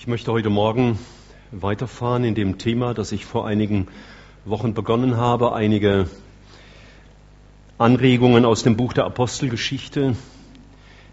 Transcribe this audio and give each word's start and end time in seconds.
Ich 0.00 0.06
möchte 0.06 0.32
heute 0.32 0.48
Morgen 0.48 0.98
weiterfahren 1.50 2.24
in 2.24 2.34
dem 2.34 2.56
Thema, 2.56 2.94
das 2.94 3.12
ich 3.12 3.26
vor 3.26 3.46
einigen 3.46 3.86
Wochen 4.46 4.72
begonnen 4.72 5.18
habe, 5.18 5.52
einige 5.52 6.08
Anregungen 7.76 8.46
aus 8.46 8.62
dem 8.62 8.78
Buch 8.78 8.94
der 8.94 9.04
Apostelgeschichte. 9.04 10.16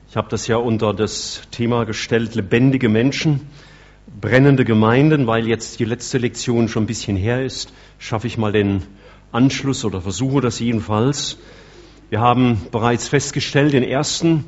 Ich 0.10 0.16
habe 0.16 0.30
das 0.30 0.48
ja 0.48 0.56
unter 0.56 0.94
das 0.94 1.42
Thema 1.52 1.84
gestellt, 1.84 2.36
lebendige 2.36 2.88
Menschen, 2.88 3.42
brennende 4.22 4.64
Gemeinden, 4.64 5.28
weil 5.28 5.50
jetzt 5.50 5.82
die 5.82 5.86
letzte 5.86 6.18
Lektion 6.18 6.70
schon 6.70 6.84
ein 6.84 6.88
bisschen 6.88 7.18
her 7.18 7.44
ist, 7.44 7.74
schaffe 8.00 8.28
ich 8.28 8.38
mal 8.38 8.54
den 8.54 8.84
Anschluss 9.34 9.84
oder 9.84 10.00
versuche 10.00 10.40
das 10.40 10.62
jedenfalls. 10.62 11.40
Wir 12.10 12.22
haben 12.22 12.62
bereits 12.72 13.10
festgestellt 13.10 13.74
in 13.74 13.84
ersten 13.84 14.46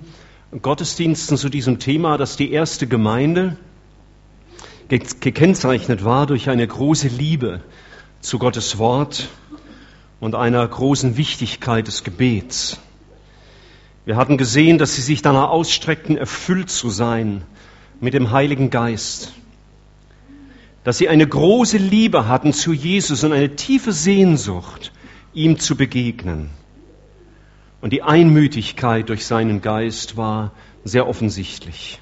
Gottesdiensten 0.61 1.35
zu 1.35 1.49
diesem 1.49 1.79
Thema, 1.79 2.17
dass 2.17 2.37
die 2.37 2.53
erste 2.53 2.87
Gemeinde 2.87 3.57
gekennzeichnet 4.89 6.03
war 6.03 6.25
durch 6.25 6.49
eine 6.49 6.67
große 6.67 7.07
Liebe 7.07 7.61
zu 8.21 8.39
Gottes 8.39 8.77
Wort 8.79 9.29
und 10.19 10.35
einer 10.35 10.67
großen 10.67 11.15
Wichtigkeit 11.15 11.87
des 11.87 12.03
Gebets. 12.03 12.79
Wir 14.05 14.15
hatten 14.15 14.37
gesehen, 14.37 14.79
dass 14.79 14.95
sie 14.95 15.01
sich 15.01 15.21
danach 15.21 15.49
ausstreckten, 15.49 16.17
erfüllt 16.17 16.69
zu 16.71 16.89
sein 16.89 17.43
mit 18.01 18.13
dem 18.15 18.31
Heiligen 18.31 18.71
Geist, 18.71 19.33
dass 20.83 20.97
sie 20.97 21.09
eine 21.09 21.27
große 21.27 21.77
Liebe 21.77 22.27
hatten 22.27 22.51
zu 22.51 22.73
Jesus 22.73 23.23
und 23.23 23.33
eine 23.33 23.55
tiefe 23.55 23.91
Sehnsucht, 23.91 24.91
ihm 25.33 25.59
zu 25.59 25.75
begegnen. 25.75 26.49
Und 27.81 27.93
die 27.93 28.01
Einmütigkeit 28.01 29.07
durch 29.07 29.25
seinen 29.25 29.61
Geist 29.61 30.17
war 30.17 30.51
sehr 30.83 31.07
offensichtlich. 31.07 31.99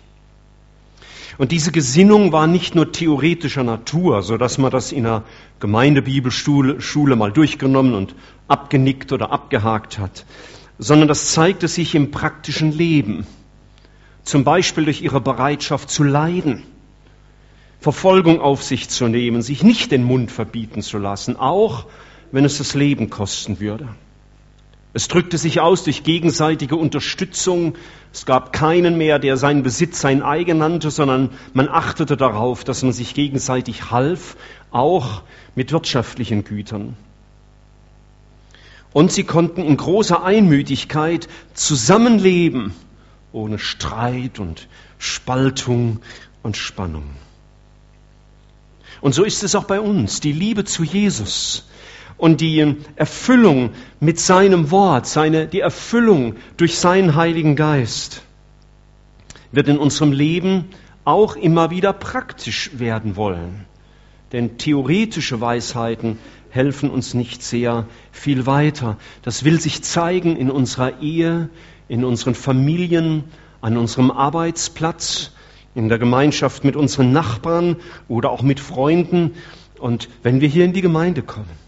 Und 1.37 1.51
diese 1.51 1.71
Gesinnung 1.71 2.31
war 2.31 2.47
nicht 2.47 2.73
nur 2.73 2.91
theoretischer 2.91 3.63
Natur, 3.63 4.23
so 4.23 4.37
dass 4.37 4.57
man 4.57 4.71
das 4.71 4.91
in 4.91 5.05
einer 5.05 5.23
Gemeindebibelschule 5.59 6.81
Schule 6.81 7.15
mal 7.15 7.31
durchgenommen 7.31 7.93
und 7.93 8.15
abgenickt 8.47 9.11
oder 9.11 9.31
abgehakt 9.31 9.99
hat, 9.99 10.25
sondern 10.79 11.07
das 11.07 11.31
zeigte 11.33 11.67
sich 11.67 11.93
im 11.93 12.09
praktischen 12.09 12.71
Leben. 12.71 13.27
Zum 14.23 14.43
Beispiel 14.43 14.85
durch 14.85 15.01
ihre 15.01 15.21
Bereitschaft 15.21 15.89
zu 15.89 16.03
leiden, 16.03 16.63
Verfolgung 17.79 18.41
auf 18.41 18.63
sich 18.63 18.89
zu 18.89 19.07
nehmen, 19.07 19.43
sich 19.43 19.63
nicht 19.63 19.91
den 19.91 20.03
Mund 20.03 20.31
verbieten 20.31 20.81
zu 20.81 20.97
lassen, 20.97 21.35
auch 21.35 21.85
wenn 22.31 22.45
es 22.45 22.57
das 22.57 22.73
Leben 22.73 23.09
kosten 23.09 23.59
würde. 23.59 23.87
Es 24.97 25.07
drückte 25.07 25.37
sich 25.37 25.59
aus 25.59 25.83
durch 25.83 26.01
gegenseitige 26.01 26.75
Unterstützung. 26.75 27.75
Es 28.11 28.25
gab 28.25 28.51
keinen 28.51 28.97
mehr, 28.97 29.19
der 29.19 29.37
seinen 29.37 29.61
Besitz 29.61 30.01
sein 30.01 30.23
eigen 30.23 30.57
nannte, 30.57 30.89
sondern 30.89 31.29
man 31.53 31.69
achtete 31.69 32.17
darauf, 32.17 32.63
dass 32.63 32.81
man 32.81 32.93
sich 32.93 33.13
gegenseitig 33.13 33.91
half, 33.91 34.37
auch 34.71 35.21
mit 35.53 35.71
wirtschaftlichen 35.71 36.43
Gütern. 36.43 36.97
Und 38.91 39.11
sie 39.11 39.23
konnten 39.23 39.61
in 39.61 39.77
großer 39.77 40.23
Einmütigkeit 40.23 41.27
zusammenleben, 41.53 42.73
ohne 43.31 43.59
Streit 43.59 44.39
und 44.39 44.67
Spaltung 44.97 45.99
und 46.41 46.57
Spannung. 46.57 47.05
Und 49.01 49.13
so 49.13 49.23
ist 49.23 49.43
es 49.43 49.53
auch 49.53 49.65
bei 49.65 49.79
uns. 49.79 50.21
Die 50.21 50.31
Liebe 50.31 50.65
zu 50.65 50.83
Jesus 50.83 51.67
und 52.17 52.41
die 52.41 52.75
Erfüllung 52.95 53.71
mit 53.99 54.19
seinem 54.19 54.71
Wort, 54.71 55.05
seine, 55.05 55.47
die 55.47 55.59
Erfüllung 55.59 56.35
durch 56.57 56.77
seinen 56.77 57.15
Heiligen 57.15 57.55
Geist 57.55 58.23
wird 59.51 59.67
in 59.67 59.77
unserem 59.77 60.11
Leben 60.11 60.65
auch 61.05 61.35
immer 61.35 61.71
wieder 61.71 61.93
praktisch 61.93 62.71
werden 62.73 63.15
wollen. 63.15 63.65
Denn 64.33 64.57
theoretische 64.57 65.39
Weisheiten 65.39 66.17
helfen 66.49 66.89
uns 66.89 67.13
nicht 67.13 67.43
sehr 67.43 67.85
viel 68.11 68.45
weiter. 68.45 68.97
Das 69.21 69.45
will 69.45 69.59
sich 69.59 69.83
zeigen 69.83 70.35
in 70.35 70.51
unserer 70.51 71.01
Ehe, 71.01 71.49
in 71.87 72.03
unseren 72.03 72.35
Familien, 72.35 73.23
an 73.61 73.77
unserem 73.77 74.11
Arbeitsplatz, 74.11 75.31
in 75.75 75.89
der 75.89 75.99
Gemeinschaft 75.99 76.63
mit 76.63 76.75
unseren 76.75 77.13
Nachbarn 77.13 77.77
oder 78.07 78.31
auch 78.31 78.41
mit 78.41 78.59
Freunden 78.59 79.35
und 79.79 80.09
wenn 80.23 80.41
wir 80.41 80.49
hier 80.49 80.65
in 80.65 80.73
die 80.73 80.81
Gemeinde 80.81 81.21
kommen. 81.21 81.66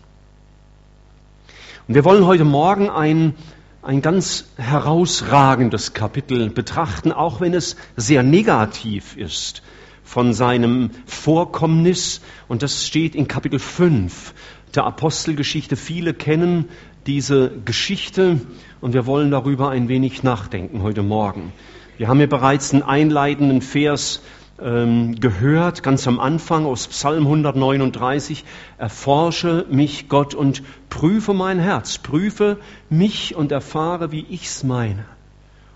Und 1.89 1.95
wir 1.95 2.05
wollen 2.05 2.27
heute 2.27 2.45
Morgen 2.45 2.87
ein, 2.87 3.33
ein 3.81 4.03
ganz 4.03 4.51
herausragendes 4.57 5.95
Kapitel 5.95 6.51
betrachten, 6.51 7.11
auch 7.11 7.41
wenn 7.41 7.55
es 7.55 7.77
sehr 7.95 8.21
negativ 8.21 9.17
ist 9.17 9.63
von 10.03 10.33
seinem 10.33 10.91
Vorkommnis. 11.07 12.21
Und 12.47 12.61
das 12.61 12.85
steht 12.85 13.15
in 13.15 13.27
Kapitel 13.27 13.57
5 13.57 14.35
der 14.75 14.83
Apostelgeschichte. 14.83 15.75
Viele 15.75 16.13
kennen 16.13 16.69
diese 17.07 17.49
Geschichte 17.65 18.39
und 18.81 18.93
wir 18.93 19.07
wollen 19.07 19.31
darüber 19.31 19.71
ein 19.71 19.87
wenig 19.87 20.21
nachdenken 20.21 20.83
heute 20.83 21.01
Morgen. 21.01 21.53
Wir 21.97 22.07
haben 22.07 22.19
hier 22.19 22.29
bereits 22.29 22.71
einen 22.71 22.83
einleitenden 22.83 23.63
Vers 23.63 24.21
gehört, 24.59 25.83
ganz 25.83 26.07
am 26.07 26.19
Anfang 26.19 26.65
aus 26.65 26.87
Psalm 26.87 27.23
139, 27.25 28.43
erforsche 28.77 29.65
mich 29.69 30.09
Gott 30.09 30.33
und 30.33 30.63
prüfe 30.89 31.33
mein 31.33 31.59
Herz, 31.59 31.97
prüfe 31.97 32.57
mich 32.89 33.35
und 33.35 33.51
erfahre, 33.51 34.11
wie 34.11 34.25
ich's 34.29 34.63
meine. 34.63 35.05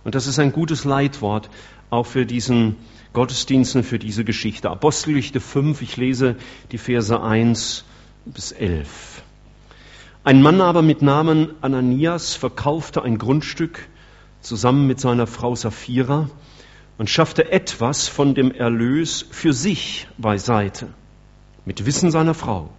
Und 0.03 0.15
das 0.15 0.27
ist 0.27 0.39
ein 0.39 0.51
gutes 0.51 0.83
Leitwort 0.83 1.49
auch 1.89 2.05
für 2.05 2.25
diesen 2.25 2.75
Gottesdienst 3.13 3.75
und 3.75 3.83
für 3.83 3.99
diese 3.99 4.25
Geschichte. 4.25 4.69
Apostelgeschichte 4.69 5.39
5, 5.39 5.81
ich 5.81 5.97
lese 5.97 6.35
die 6.71 6.77
Verse 6.77 7.21
1 7.21 7.85
bis 8.25 8.51
11. 8.51 9.21
Ein 10.25 10.41
Mann 10.41 10.61
aber 10.61 10.81
mit 10.81 11.01
Namen 11.01 11.49
Ananias 11.61 12.35
verkaufte 12.35 13.03
ein 13.03 13.17
Grundstück 13.17 13.87
zusammen 14.41 14.87
mit 14.87 14.99
seiner 14.99 15.27
Frau 15.27 15.55
Sapphira 15.55 16.29
und 16.97 17.09
schaffte 17.09 17.51
etwas 17.51 18.07
von 18.07 18.35
dem 18.35 18.51
Erlös 18.51 19.25
für 19.31 19.53
sich 19.53 20.07
beiseite, 20.17 20.89
mit 21.65 21.85
Wissen 21.85 22.11
seiner 22.11 22.33
Frau. 22.33 22.69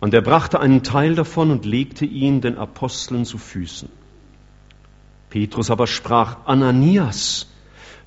Und 0.00 0.14
er 0.14 0.22
brachte 0.22 0.60
einen 0.60 0.82
Teil 0.82 1.14
davon 1.14 1.50
und 1.50 1.64
legte 1.64 2.04
ihn 2.04 2.40
den 2.40 2.58
Aposteln 2.58 3.24
zu 3.24 3.38
Füßen. 3.38 3.88
Petrus 5.30 5.70
aber 5.70 5.86
sprach, 5.86 6.44
Ananias, 6.44 7.46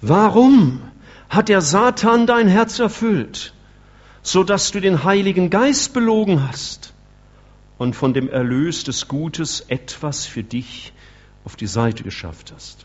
warum 0.02 0.82
hat 1.30 1.50
der 1.50 1.62
Satan 1.62 2.28
dein 2.28 2.48
Herz 2.48 2.80
erfüllt, 2.80 3.54
so 4.22 4.44
dass 4.44 4.72
du 4.72 4.80
den 4.80 5.04
Heiligen 5.04 5.50
Geist 5.50 5.94
belogen 5.94 6.48
hast 6.48 6.94
und 7.78 7.96
von 7.96 8.14
dem 8.14 8.30
Erlös 8.30 8.84
des 8.84 9.08
Gutes 9.08 9.62
etwas 9.62 10.26
für 10.26 10.44
dich 10.44 10.94
auf 11.46 11.56
die 11.56 11.68
Seite 11.68 12.04
geschafft 12.04 12.54
hast? 12.54 12.85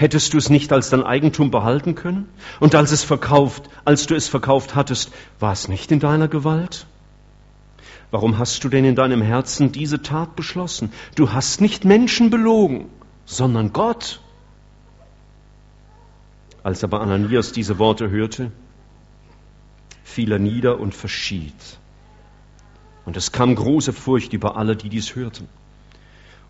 Hättest 0.00 0.32
du 0.32 0.38
es 0.38 0.48
nicht 0.48 0.72
als 0.72 0.88
dein 0.88 1.02
Eigentum 1.02 1.50
behalten 1.50 1.94
können? 1.94 2.26
Und 2.58 2.74
als 2.74 2.90
es 2.90 3.04
verkauft, 3.04 3.68
als 3.84 4.06
du 4.06 4.14
es 4.14 4.28
verkauft 4.28 4.74
hattest, 4.74 5.12
war 5.40 5.52
es 5.52 5.68
nicht 5.68 5.92
in 5.92 6.00
deiner 6.00 6.26
Gewalt? 6.26 6.86
Warum 8.10 8.38
hast 8.38 8.64
du 8.64 8.70
denn 8.70 8.86
in 8.86 8.94
deinem 8.94 9.20
Herzen 9.20 9.72
diese 9.72 10.00
Tat 10.00 10.36
beschlossen? 10.36 10.90
Du 11.16 11.34
hast 11.34 11.60
nicht 11.60 11.84
Menschen 11.84 12.30
belogen, 12.30 12.88
sondern 13.26 13.74
Gott. 13.74 14.22
Als 16.62 16.82
aber 16.82 17.02
Ananias 17.02 17.52
diese 17.52 17.78
Worte 17.78 18.08
hörte, 18.08 18.52
fiel 20.02 20.32
er 20.32 20.38
nieder 20.38 20.80
und 20.80 20.94
verschied. 20.94 21.52
Und 23.04 23.18
es 23.18 23.32
kam 23.32 23.54
große 23.54 23.92
Furcht 23.92 24.32
über 24.32 24.56
alle, 24.56 24.76
die 24.76 24.88
dies 24.88 25.14
hörten. 25.14 25.46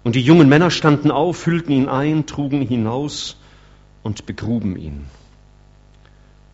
Und 0.04 0.14
die 0.14 0.22
jungen 0.22 0.48
Männer 0.48 0.70
standen 0.70 1.10
auf, 1.10 1.36
füllten 1.36 1.72
ihn 1.72 1.88
ein, 1.88 2.26
trugen 2.26 2.62
ihn 2.62 2.68
hinaus 2.68 3.38
und 4.02 4.26
begruben 4.26 4.76
ihn. 4.76 5.06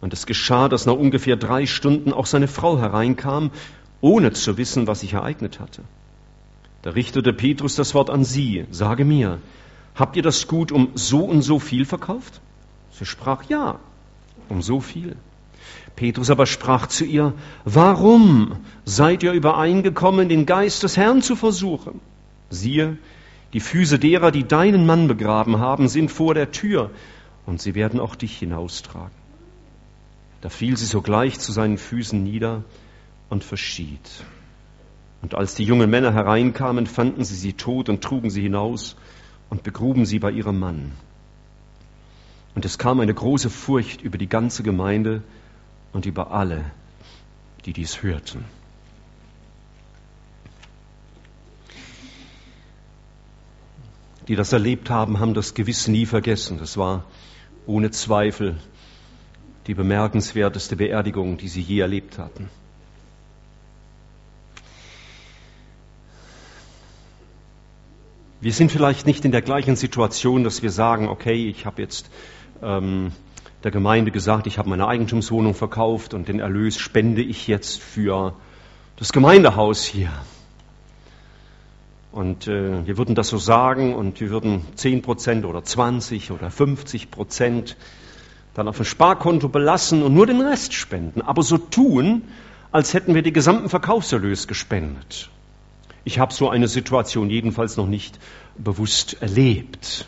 Und 0.01 0.13
es 0.13 0.27
geschah, 0.27 0.69
dass 0.69 0.87
nach 0.87 0.95
ungefähr 0.95 1.37
drei 1.37 1.67
Stunden 1.67 2.13
auch 2.13 2.27
seine 2.27 2.49
Frau 2.49 2.79
hereinkam, 2.79 3.51
ohne 4.01 4.33
zu 4.33 4.57
wissen, 4.59 4.87
was 4.87 5.01
sich 5.01 5.15
ereignet 5.15 5.59
hatte. 5.59 5.83
Da 6.83 6.91
richtete 6.91 7.33
Petrus 7.33 7.75
das 7.75 7.95
Wort 7.95 8.11
an 8.11 8.25
sie, 8.25 8.67
sage 8.71 9.05
mir, 9.05 9.41
habt 9.95 10.17
ihr 10.17 10.23
das 10.23 10.47
Gut 10.47 10.71
um 10.71 10.91
so 10.95 11.25
und 11.25 11.43
so 11.43 11.59
viel 11.59 11.85
verkauft? 11.85 12.41
Sie 12.93 13.07
sprach, 13.07 13.45
ja, 13.49 13.81
um 14.49 14.63
so 14.63 14.81
viel. 14.81 15.17
Petrus 15.97 16.31
aber 16.31 16.47
sprach 16.47 16.87
zu 16.87 17.05
ihr, 17.05 17.33
warum 17.65 18.57
seid 18.85 19.23
ihr 19.23 19.33
übereingekommen, 19.33 20.29
den 20.29 20.47
Geist 20.47 20.83
des 20.83 20.97
Herrn 20.97 21.23
zu 21.23 21.37
versuchen? 21.37 22.01
Siehe, 22.51 22.99
die 23.55 23.61
Füße 23.61 23.99
derer, 23.99 24.31
die 24.31 24.45
deinen 24.45 24.87
Mann 24.87 25.09
begraben 25.09 25.59
haben, 25.59 25.89
sind 25.89 26.11
vor 26.11 26.35
der 26.35 26.53
Tür 26.53 26.91
und 27.47 27.63
sie 27.63 27.75
werden 27.75 28.01
auch 28.01 28.17
dich 28.17 28.37
hinaustragen. 28.39 29.15
Da 30.41 30.49
fiel 30.49 30.77
sie 30.77 30.87
sogleich 30.87 31.39
zu 31.39 31.53
seinen 31.53 31.79
Füßen 31.79 32.23
nieder 32.23 32.65
und 33.31 33.43
verschied. 33.45 34.01
Und 35.23 35.35
als 35.35 35.55
die 35.55 35.65
jungen 35.65 35.89
Männer 35.89 36.13
hereinkamen, 36.13 36.87
fanden 36.87 37.25
sie 37.25 37.37
sie 37.37 37.55
tot 37.55 37.89
und 37.89 38.03
trugen 38.03 38.31
sie 38.31 38.43
hinaus 38.43 38.97
und 39.49 39.63
begruben 39.63 40.05
sie 40.05 40.19
bei 40.19 40.31
ihrem 40.31 40.59
Mann. 40.59 40.93
Und 42.55 42.65
es 42.65 42.79
kam 42.79 43.01
eine 43.01 43.15
große 43.15 43.51
Furcht 43.51 44.03
über 44.03 44.19
die 44.19 44.29
ganze 44.29 44.63
Gemeinde 44.63 45.23
und 45.93 46.07
über 46.07 46.33
alle, 46.33 46.65
die 47.65 47.73
dies 47.73 48.03
hörten. 48.03 48.45
Die 54.29 54.35
das 54.37 54.53
erlebt 54.53 54.91
haben, 54.91 55.21
haben 55.21 55.35
das 55.35 55.55
gewiss 55.55 55.87
nie 55.87 56.07
vergessen. 56.07 56.59
Das 56.59 56.77
war 56.77 57.05
ohne 57.67 57.91
Zweifel 57.91 58.57
die 59.67 59.75
bemerkenswerteste 59.75 60.77
Beerdigung, 60.77 61.37
die 61.37 61.49
sie 61.49 61.61
je 61.61 61.81
erlebt 61.81 62.19
hatten. 62.19 62.49
Wir 68.41 68.53
sind 68.53 68.71
vielleicht 68.71 69.07
nicht 69.07 69.25
in 69.25 69.33
der 69.33 69.43
gleichen 69.43 69.77
Situation, 69.77 70.45
dass 70.45 70.63
wir 70.63 70.71
sagen, 70.71 71.09
okay, 71.09 71.49
ich 71.49 71.67
habe 71.67 71.83
jetzt 71.83 72.11
ähm, 72.63 73.13
der 73.65 73.71
Gemeinde 73.71 74.13
gesagt, 74.13 74.47
ich 74.47 74.59
habe 74.59 74.69
meine 74.69 74.87
Eigentumswohnung 74.87 75.55
verkauft 75.55 76.15
und 76.15 76.29
den 76.29 76.39
Erlös 76.39 76.79
spende 76.79 77.23
ich 77.23 77.49
jetzt 77.49 77.81
für 77.81 78.37
das 78.97 79.13
Gemeindehaus 79.13 79.85
hier. 79.85 80.11
Und 82.17 82.49
äh, 82.49 82.87
wir 82.87 82.97
würden 82.97 83.15
das 83.15 83.29
so 83.29 83.37
sagen 83.37 83.95
und 83.95 84.23
wir 84.23 84.31
würden 84.31 84.63
10 84.75 85.03
Prozent 85.03 85.45
oder 85.45 85.63
20 85.63 86.31
oder 86.31 86.51
50 86.51 87.11
Prozent 87.11 87.77
dann 88.55 88.69
auf 88.69 88.79
ein 88.81 88.87
Sparkonto 88.87 89.51
belassen 89.51 90.03
und 90.03 90.15
nur 90.15 90.27
den 90.27 90.41
Rest 90.41 90.73
spenden, 90.73 91.21
aber 91.21 91.43
so 91.43 91.59
tun, 91.59 92.23
als 92.73 92.95
hätten 92.95 93.15
wir 93.15 93.21
den 93.21 93.35
gesamten 93.35 93.69
Verkaufserlös 93.69 94.49
gespendet. 94.49 95.29
Ich 96.05 96.19
habe 96.19 96.33
so 96.33 96.49
eine 96.49 96.69
Situation 96.69 97.29
jedenfalls 97.29 97.77
noch 97.77 97.87
nicht 97.87 98.19
bewusst 98.57 99.21
erlebt. 99.21 100.07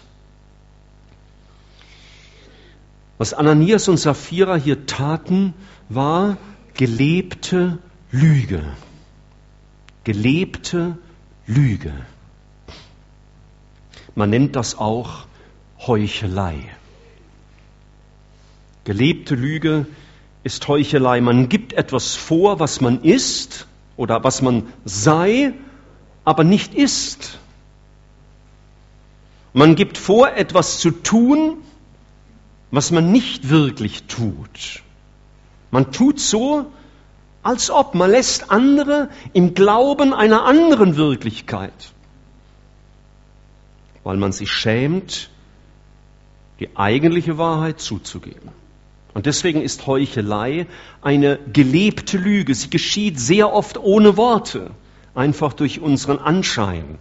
Was 3.19 3.35
Ananias 3.35 3.87
und 3.87 3.99
Sapphira 3.99 4.57
hier 4.57 4.87
taten, 4.87 5.53
war 5.91 6.39
gelebte 6.73 7.77
Lüge. 8.11 8.63
Gelebte 10.05 10.97
Lüge. 11.49 11.95
Man 14.15 14.31
nennt 14.31 14.55
das 14.55 14.79
auch 14.79 15.27
Heuchelei. 15.87 16.57
Gelebte 18.85 19.35
Lüge 19.35 19.87
ist 20.45 20.69
Heuchelei. 20.69 21.21
Man 21.21 21.49
gibt 21.49 21.73
etwas 21.73 22.15
vor, 22.15 22.61
was 22.61 22.81
man 22.81 23.03
ist 23.03 23.67
oder 23.97 24.23
was 24.25 24.43
man 24.43 24.67
sei, 24.85 25.55
aber 26.25 26.45
nicht 26.45 26.75
ist. 26.75 27.39
Man 29.55 29.75
gibt 29.75 29.97
vor, 29.97 30.33
etwas 30.33 30.79
zu 30.79 30.91
tun, 30.91 31.59
was 32.71 32.91
man 32.91 33.11
nicht 33.11 33.49
wirklich 33.49 34.05
tut. 34.05 34.83
Man 35.71 35.93
tut 35.93 36.21
so, 36.21 36.71
als 37.49 37.71
ob 37.71 37.95
man 37.95 38.11
lässt 38.11 38.51
andere 38.51 39.09
im 39.33 39.55
Glauben 39.55 40.13
einer 40.13 40.45
anderen 40.45 40.99
Wirklichkeit, 40.99 41.95
weil 44.05 44.19
man 44.19 44.33
sich 44.33 44.53
schämt, 44.53 45.31
die 46.61 46.77
eigentliche 46.77 47.39
Wahrheit 47.39 47.81
zuzugeben. 47.81 48.51
Und 49.15 49.25
deswegen 49.25 49.63
ist 49.63 49.87
Heuchelei 49.87 50.67
eine 51.01 51.39
gelebte 51.51 52.19
Lüge. 52.19 52.55
Sie 52.55 52.69
geschieht 52.69 53.19
sehr 53.19 53.51
oft 53.51 53.79
ohne 53.79 54.19
Worte, 54.19 54.71
einfach 55.15 55.55
durch 55.55 55.81
unseren 55.81 56.19
Anschein, 56.19 56.99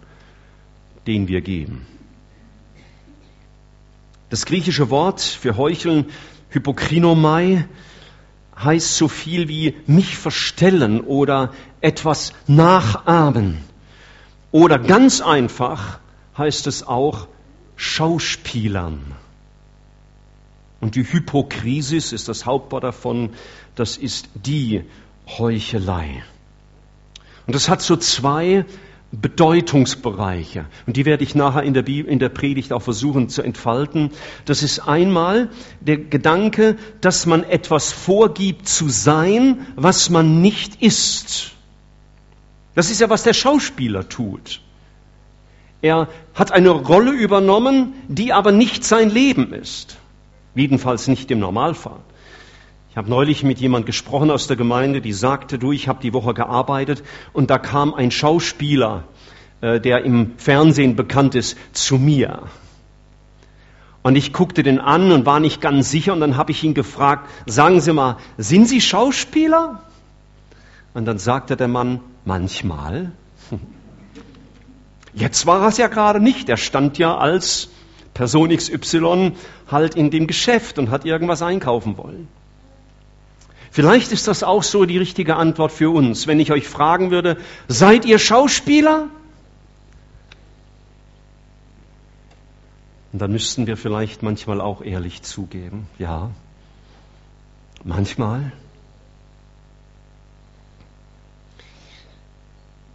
den 1.06 1.28
wir 1.28 1.42
geben. 1.42 1.86
Das 4.30 4.46
griechische 4.46 4.88
Wort 4.88 5.20
für 5.20 5.58
Heucheln, 5.58 6.06
Hypokrinomai, 6.48 7.66
heißt 8.62 8.96
so 8.96 9.08
viel 9.08 9.48
wie 9.48 9.76
mich 9.86 10.16
verstellen 10.16 11.00
oder 11.00 11.52
etwas 11.80 12.32
nachahmen. 12.46 13.58
Oder 14.50 14.78
ganz 14.78 15.20
einfach 15.20 16.00
heißt 16.36 16.66
es 16.66 16.86
auch 16.86 17.28
Schauspielern. 17.76 19.14
Und 20.80 20.94
die 20.94 21.04
Hypokrisis 21.04 22.12
ist 22.12 22.28
das 22.28 22.46
Hauptwort 22.46 22.84
davon, 22.84 23.30
das 23.74 23.96
ist 23.96 24.28
die 24.34 24.84
Heuchelei. 25.26 26.22
Und 27.46 27.54
das 27.54 27.68
hat 27.68 27.82
so 27.82 27.96
zwei 27.96 28.64
Bedeutungsbereiche. 29.10 30.66
Und 30.86 30.96
die 30.96 31.06
werde 31.06 31.24
ich 31.24 31.34
nachher 31.34 31.62
in 31.62 31.72
der, 31.72 31.82
Bibel, 31.82 32.10
in 32.10 32.18
der 32.18 32.28
Predigt 32.28 32.72
auch 32.72 32.82
versuchen 32.82 33.28
zu 33.30 33.42
entfalten. 33.42 34.10
Das 34.44 34.62
ist 34.62 34.80
einmal 34.80 35.48
der 35.80 35.96
Gedanke, 35.96 36.76
dass 37.00 37.24
man 37.24 37.42
etwas 37.42 37.90
vorgibt 37.90 38.68
zu 38.68 38.88
sein, 38.88 39.66
was 39.76 40.10
man 40.10 40.42
nicht 40.42 40.82
ist. 40.82 41.52
Das 42.74 42.90
ist 42.90 43.00
ja, 43.00 43.08
was 43.08 43.22
der 43.22 43.32
Schauspieler 43.32 44.08
tut. 44.08 44.60
Er 45.80 46.08
hat 46.34 46.52
eine 46.52 46.70
Rolle 46.70 47.12
übernommen, 47.12 47.94
die 48.08 48.32
aber 48.32 48.52
nicht 48.52 48.84
sein 48.84 49.10
Leben 49.10 49.54
ist. 49.54 49.96
Jedenfalls 50.54 51.08
nicht 51.08 51.30
im 51.30 51.38
Normalfall. 51.38 52.00
Ich 52.98 53.00
habe 53.00 53.10
neulich 53.10 53.44
mit 53.44 53.60
jemand 53.60 53.86
gesprochen 53.86 54.28
aus 54.28 54.48
der 54.48 54.56
Gemeinde, 54.56 55.00
die 55.00 55.12
sagte, 55.12 55.56
du, 55.56 55.70
ich 55.70 55.86
habe 55.86 56.02
die 56.02 56.12
Woche 56.12 56.34
gearbeitet 56.34 57.04
und 57.32 57.48
da 57.48 57.56
kam 57.56 57.94
ein 57.94 58.10
Schauspieler, 58.10 59.04
äh, 59.60 59.80
der 59.80 60.04
im 60.04 60.32
Fernsehen 60.36 60.96
bekannt 60.96 61.36
ist, 61.36 61.56
zu 61.72 61.96
mir. 61.96 62.42
Und 64.02 64.16
ich 64.16 64.32
guckte 64.32 64.64
den 64.64 64.80
an 64.80 65.12
und 65.12 65.26
war 65.26 65.38
nicht 65.38 65.60
ganz 65.60 65.92
sicher 65.92 66.12
und 66.12 66.18
dann 66.18 66.36
habe 66.36 66.50
ich 66.50 66.64
ihn 66.64 66.74
gefragt, 66.74 67.30
sagen 67.46 67.80
Sie 67.80 67.92
mal, 67.92 68.16
sind 68.36 68.66
Sie 68.66 68.80
Schauspieler? 68.80 69.80
Und 70.92 71.04
dann 71.04 71.20
sagte 71.20 71.56
der 71.56 71.68
Mann, 71.68 72.00
manchmal. 72.24 73.12
Jetzt 75.14 75.46
war 75.46 75.68
es 75.68 75.78
ja 75.78 75.86
gerade 75.86 76.18
nicht, 76.18 76.48
er 76.48 76.56
stand 76.56 76.98
ja 76.98 77.16
als 77.16 77.68
Person 78.12 78.48
XY 78.48 79.34
halt 79.68 79.94
in 79.94 80.10
dem 80.10 80.26
Geschäft 80.26 80.80
und 80.80 80.90
hat 80.90 81.04
irgendwas 81.04 81.42
einkaufen 81.42 81.96
wollen. 81.96 82.26
Vielleicht 83.70 84.12
ist 84.12 84.28
das 84.28 84.42
auch 84.42 84.62
so 84.62 84.84
die 84.84 84.98
richtige 84.98 85.36
Antwort 85.36 85.72
für 85.72 85.90
uns, 85.90 86.26
wenn 86.26 86.40
ich 86.40 86.52
euch 86.52 86.66
fragen 86.66 87.10
würde, 87.10 87.36
seid 87.68 88.04
ihr 88.04 88.18
Schauspieler? 88.18 89.08
Und 93.12 93.20
dann 93.20 93.32
müssten 93.32 93.66
wir 93.66 93.76
vielleicht 93.76 94.22
manchmal 94.22 94.60
auch 94.60 94.82
ehrlich 94.82 95.22
zugeben, 95.22 95.86
ja, 95.98 96.30
manchmal. 97.84 98.52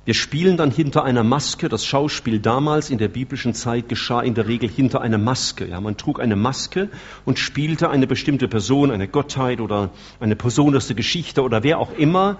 Wir 0.05 0.13
spielen 0.13 0.57
dann 0.57 0.69
hinter 0.69 1.05
einer 1.05 1.23
Maske. 1.23 1.69
Das 1.69 1.85
Schauspiel 1.85 2.39
damals 2.39 2.89
in 2.89 2.97
der 2.97 3.07
biblischen 3.07 3.53
Zeit 3.53 3.87
geschah 3.87 4.21
in 4.21 4.33
der 4.33 4.47
Regel 4.47 4.69
hinter 4.69 5.01
einer 5.01 5.17
Maske. 5.17 5.65
Ja, 5.65 5.79
man 5.79 5.95
trug 5.95 6.19
eine 6.19 6.35
Maske 6.35 6.89
und 7.23 7.39
spielte 7.39 7.89
eine 7.89 8.05
bestimmte 8.05 8.49
Person, 8.49 8.91
eine 8.91 9.07
Gottheit 9.07 9.61
oder 9.61 9.91
eine 10.19 10.35
Person 10.35 10.75
aus 10.75 10.87
der 10.87 10.97
Geschichte 10.97 11.41
oder 11.41 11.63
wer 11.63 11.79
auch 11.79 11.93
immer. 11.93 12.37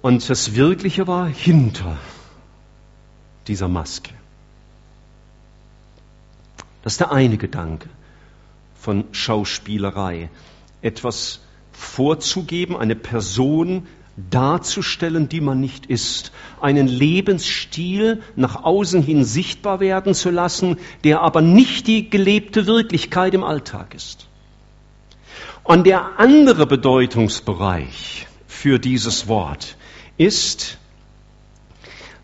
Und 0.00 0.28
das 0.30 0.54
Wirkliche 0.54 1.08
war 1.08 1.26
hinter 1.26 1.98
dieser 3.48 3.68
Maske. 3.68 4.14
Das 6.82 6.94
ist 6.94 7.00
der 7.00 7.12
eine 7.12 7.36
Gedanke 7.36 7.88
von 8.76 9.04
Schauspielerei. 9.12 10.30
Etwas 10.82 11.40
vorzugeben, 11.72 12.76
eine 12.76 12.96
Person 12.96 13.86
darzustellen, 14.16 15.28
die 15.28 15.40
man 15.40 15.60
nicht 15.60 15.86
ist, 15.86 16.32
einen 16.60 16.86
Lebensstil 16.86 18.22
nach 18.36 18.62
außen 18.64 19.02
hin 19.02 19.24
sichtbar 19.24 19.80
werden 19.80 20.14
zu 20.14 20.30
lassen, 20.30 20.76
der 21.04 21.22
aber 21.22 21.40
nicht 21.40 21.86
die 21.86 22.10
gelebte 22.10 22.66
Wirklichkeit 22.66 23.34
im 23.34 23.44
Alltag 23.44 23.94
ist. 23.94 24.26
Und 25.64 25.86
der 25.86 26.18
andere 26.18 26.66
Bedeutungsbereich 26.66 28.26
für 28.46 28.78
dieses 28.78 29.28
Wort 29.28 29.76
ist 30.18 30.78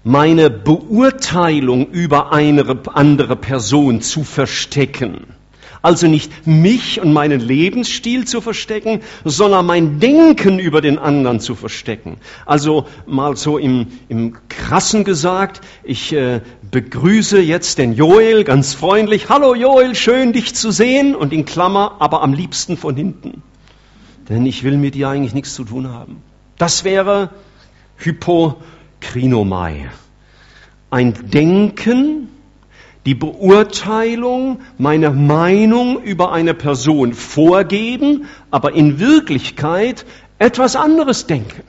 meine 0.04 0.50
Beurteilung 0.50 1.86
über 1.90 2.32
eine 2.32 2.80
andere 2.94 3.36
Person 3.36 4.02
zu 4.02 4.24
verstecken 4.24 5.37
also 5.82 6.06
nicht 6.06 6.46
mich 6.46 7.00
und 7.00 7.12
meinen 7.12 7.40
Lebensstil 7.40 8.26
zu 8.26 8.40
verstecken, 8.40 9.00
sondern 9.24 9.66
mein 9.66 10.00
Denken 10.00 10.58
über 10.58 10.80
den 10.80 10.98
anderen 10.98 11.40
zu 11.40 11.54
verstecken. 11.54 12.16
Also 12.46 12.86
mal 13.06 13.36
so 13.36 13.58
im, 13.58 13.86
im 14.08 14.36
krassen 14.48 15.04
gesagt, 15.04 15.60
ich 15.84 16.12
äh, 16.12 16.40
begrüße 16.70 17.40
jetzt 17.40 17.78
den 17.78 17.94
Joel 17.94 18.44
ganz 18.44 18.74
freundlich. 18.74 19.28
Hallo 19.28 19.54
Joel, 19.54 19.94
schön 19.94 20.32
dich 20.32 20.54
zu 20.54 20.70
sehen. 20.70 21.14
Und 21.14 21.32
in 21.32 21.44
Klammer, 21.44 21.96
aber 22.00 22.22
am 22.22 22.32
liebsten 22.32 22.76
von 22.76 22.96
hinten. 22.96 23.42
Denn 24.28 24.44
ich 24.46 24.64
will 24.64 24.76
mit 24.76 24.94
dir 24.94 25.08
eigentlich 25.08 25.34
nichts 25.34 25.54
zu 25.54 25.64
tun 25.64 25.88
haben. 25.88 26.22
Das 26.58 26.84
wäre 26.84 27.30
Hypokrinomai. 27.96 29.90
Ein 30.90 31.14
Denken, 31.30 32.28
die 33.08 33.14
Beurteilung, 33.14 34.60
meine 34.76 35.08
Meinung 35.08 36.02
über 36.02 36.30
eine 36.30 36.52
Person 36.52 37.14
vorgeben, 37.14 38.26
aber 38.50 38.74
in 38.74 38.98
Wirklichkeit 38.98 40.04
etwas 40.38 40.76
anderes 40.76 41.26
denken. 41.26 41.62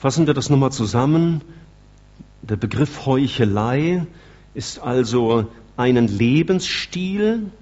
Fassen 0.00 0.26
wir 0.26 0.34
das 0.34 0.50
nochmal 0.50 0.72
zusammen. 0.72 1.42
Der 2.42 2.56
Begriff 2.56 3.06
Heuchelei 3.06 4.08
ist 4.54 4.80
also 4.80 5.46
einen 5.76 6.08
Lebensstil, 6.08 7.52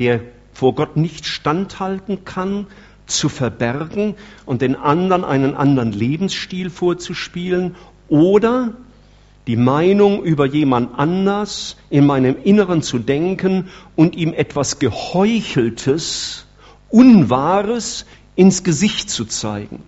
der 0.00 0.22
vor 0.52 0.74
Gott 0.74 0.96
nicht 0.96 1.26
standhalten 1.26 2.24
kann, 2.24 2.66
zu 3.12 3.28
verbergen 3.28 4.14
und 4.46 4.62
den 4.62 4.76
anderen 4.76 5.24
einen 5.24 5.54
anderen 5.54 5.92
Lebensstil 5.92 6.70
vorzuspielen 6.70 7.74
oder 8.08 8.72
die 9.46 9.56
Meinung 9.56 10.22
über 10.22 10.46
jemand 10.46 10.98
anders 10.98 11.76
in 11.90 12.06
meinem 12.06 12.36
Inneren 12.42 12.82
zu 12.82 12.98
denken 12.98 13.68
und 13.96 14.14
ihm 14.14 14.32
etwas 14.32 14.78
Geheucheltes, 14.78 16.46
Unwahres 16.90 18.06
ins 18.36 18.62
Gesicht 18.62 19.10
zu 19.10 19.24
zeigen. 19.24 19.82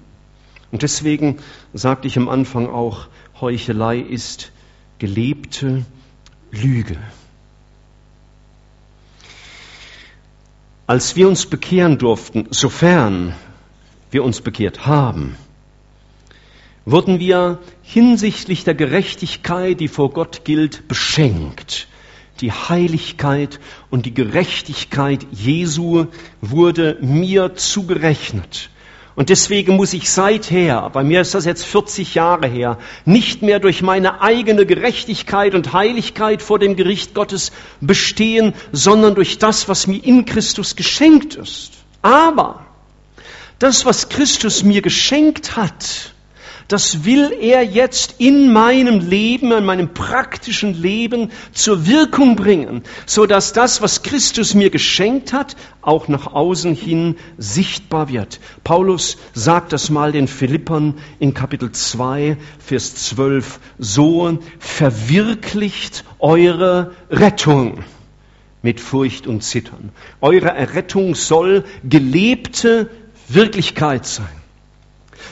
Und 0.73 0.83
deswegen 0.83 1.38
sagte 1.73 2.09
ich 2.09 2.16
am 2.16 2.28
Anfang 2.28 2.69
auch, 2.69 3.07
Heuchelei 3.40 3.99
ist 3.99 4.50
gelebte 4.99 5.85
Lüge. 6.50 6.97
Als 10.87 11.17
wir 11.17 11.29
uns 11.29 11.47
bekehren 11.47 11.97
durften, 11.97 12.47
sofern 12.50 13.35
wir 14.11 14.23
uns 14.23 14.43
bekehrt 14.43 14.87
haben, 14.87 15.37
wurden 16.85 17.19
wir 17.19 17.59
hinsichtlich 17.83 18.64
der 18.64 18.75
Gerechtigkeit, 18.75 19.81
die 19.81 19.88
vor 19.88 20.11
Gott 20.11 20.45
gilt, 20.45 20.87
beschenkt. 20.87 21.88
Die 22.43 22.53
Heiligkeit 22.53 23.61
und 23.91 24.05
die 24.05 24.12
Gerechtigkeit 24.12 25.26
Jesu 25.31 26.07
wurde 26.43 26.99
mir 27.00 27.55
zugerechnet. 27.55 28.69
Und 29.16 29.28
deswegen 29.28 29.76
muss 29.76 29.92
ich 29.92 30.11
seither, 30.11 30.90
bei 30.90 31.04
mir 31.04 31.21
ist 31.21 31.35
das 31.35 31.44
jetzt 31.44 31.64
40 31.64 32.16
Jahre 32.16 32.49
her, 32.49 32.78
nicht 33.04 33.42
mehr 33.42 33.61
durch 33.61 33.80
meine 33.80 34.21
eigene 34.23 34.66
Gerechtigkeit 34.66 35.54
und 35.54 35.73
Heiligkeit 35.73 36.42
vor 36.42 36.59
dem 36.59 36.75
Gericht 36.75 37.14
Gottes 37.14 37.52
bestehen, 37.80 38.54
sondern 38.73 39.14
durch 39.14 39.38
das, 39.38 39.68
was 39.68 39.87
mir 39.87 40.02
in 40.02 40.25
Christus 40.25 40.75
geschenkt 40.75 41.37
ist. 41.37 41.73
Aber 42.02 42.66
das, 43.61 43.87
was 43.87 44.09
Christus 44.09 44.64
mir 44.64 44.83
geschenkt 44.83 45.56
hat, 45.56 46.13
das 46.68 47.04
will 47.04 47.33
er 47.40 47.62
jetzt 47.62 48.16
in 48.18 48.52
meinem 48.52 49.00
Leben, 49.00 49.52
in 49.52 49.64
meinem 49.64 49.92
praktischen 49.92 50.80
Leben 50.80 51.30
zur 51.52 51.87
Wirkung 51.87 52.37
bringen, 52.37 52.83
so 53.06 53.26
dass 53.26 53.52
das, 53.52 53.83
was 53.83 54.02
Christus 54.02 54.54
mir 54.54 54.71
geschenkt 54.71 55.33
hat, 55.33 55.56
auch 55.83 56.09
nach 56.09 56.33
außen 56.33 56.75
hin 56.75 57.16
sichtbar 57.37 58.09
wird. 58.09 58.40
Paulus 58.62 59.18
sagt 59.33 59.73
das 59.73 59.90
mal 59.90 60.12
den 60.12 60.28
Philippern 60.28 60.94
in 61.18 61.35
Kapitel 61.35 61.73
2, 61.73 62.37
Vers 62.59 62.94
12, 63.06 63.61
so 63.78 64.38
verwirklicht 64.59 66.04
eure 66.18 66.92
Rettung 67.11 67.85
mit 68.62 68.80
Furcht 68.80 69.26
und 69.26 69.42
Zittern. 69.42 69.90
Eure 70.21 70.49
Errettung 70.49 71.14
soll 71.14 71.64
gelebte 71.85 72.88
Wirklichkeit 73.28 74.06
sein 74.06 74.44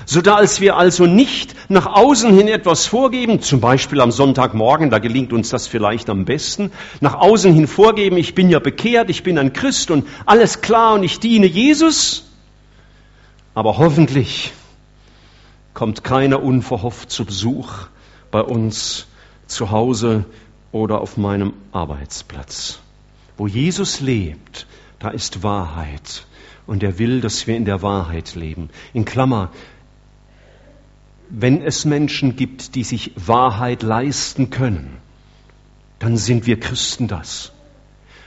so 0.07 0.21
dass 0.21 0.61
wir 0.61 0.77
also 0.77 1.07
nicht 1.07 1.55
nach 1.71 1.87
außen 1.87 2.35
hin 2.35 2.49
etwas 2.49 2.87
vorgeben, 2.87 3.41
zum 3.41 3.61
Beispiel 3.61 4.01
am 4.01 4.11
Sonntagmorgen, 4.11 4.91
da 4.91 4.99
gelingt 4.99 5.33
uns 5.33 5.51
das 5.51 5.67
vielleicht 5.67 6.11
am 6.11 6.25
besten, 6.25 6.73
nach 7.01 7.15
außen 7.15 7.53
hin 7.53 7.67
vorgeben, 7.67 8.17
ich 8.17 8.35
bin 8.35 8.51
ja 8.51 8.59
bekehrt, 8.59 9.11
ich 9.11 9.23
bin 9.23 9.39
ein 9.39 9.53
Christ 9.53 9.91
und 9.91 10.07
alles 10.27 10.61
klar 10.61 10.95
und 10.95 11.03
ich 11.03 11.21
diene 11.21 11.47
Jesus, 11.47 12.25
aber 13.55 13.79
hoffentlich 13.79 14.53
kommt 15.75 16.05
keiner 16.05 16.43
unverhofft 16.43 17.11
zu 17.11 17.25
Besuch 17.25 17.87
bei 18.31 18.41
uns 18.41 19.07
zu 19.47 19.71
Hause 19.71 20.25
oder 20.73 21.01
auf 21.01 21.17
meinem 21.17 21.53
Arbeitsplatz. 21.73 22.81
Wo 23.37 23.47
Jesus 23.47 24.01
lebt, 24.01 24.67
da 24.99 25.11
ist 25.11 25.43
Wahrheit. 25.43 26.27
Und 26.67 26.83
er 26.83 26.99
will, 26.99 27.21
dass 27.21 27.47
wir 27.47 27.57
in 27.57 27.65
der 27.65 27.83
Wahrheit 27.83 28.35
leben. 28.35 28.71
In 28.95 29.05
Klammer, 29.05 29.51
wenn 31.35 31.63
es 31.63 31.87
Menschen 31.87 32.37
gibt, 32.37 32.75
die 32.75 32.85
sich 32.85 33.13
Wahrheit 33.17 33.83
leisten 33.83 34.51
können, 34.51 34.99
dann 35.99 36.19
sind 36.19 36.47
wir 36.47 36.61
Christen 36.61 37.09
das. 37.09 37.53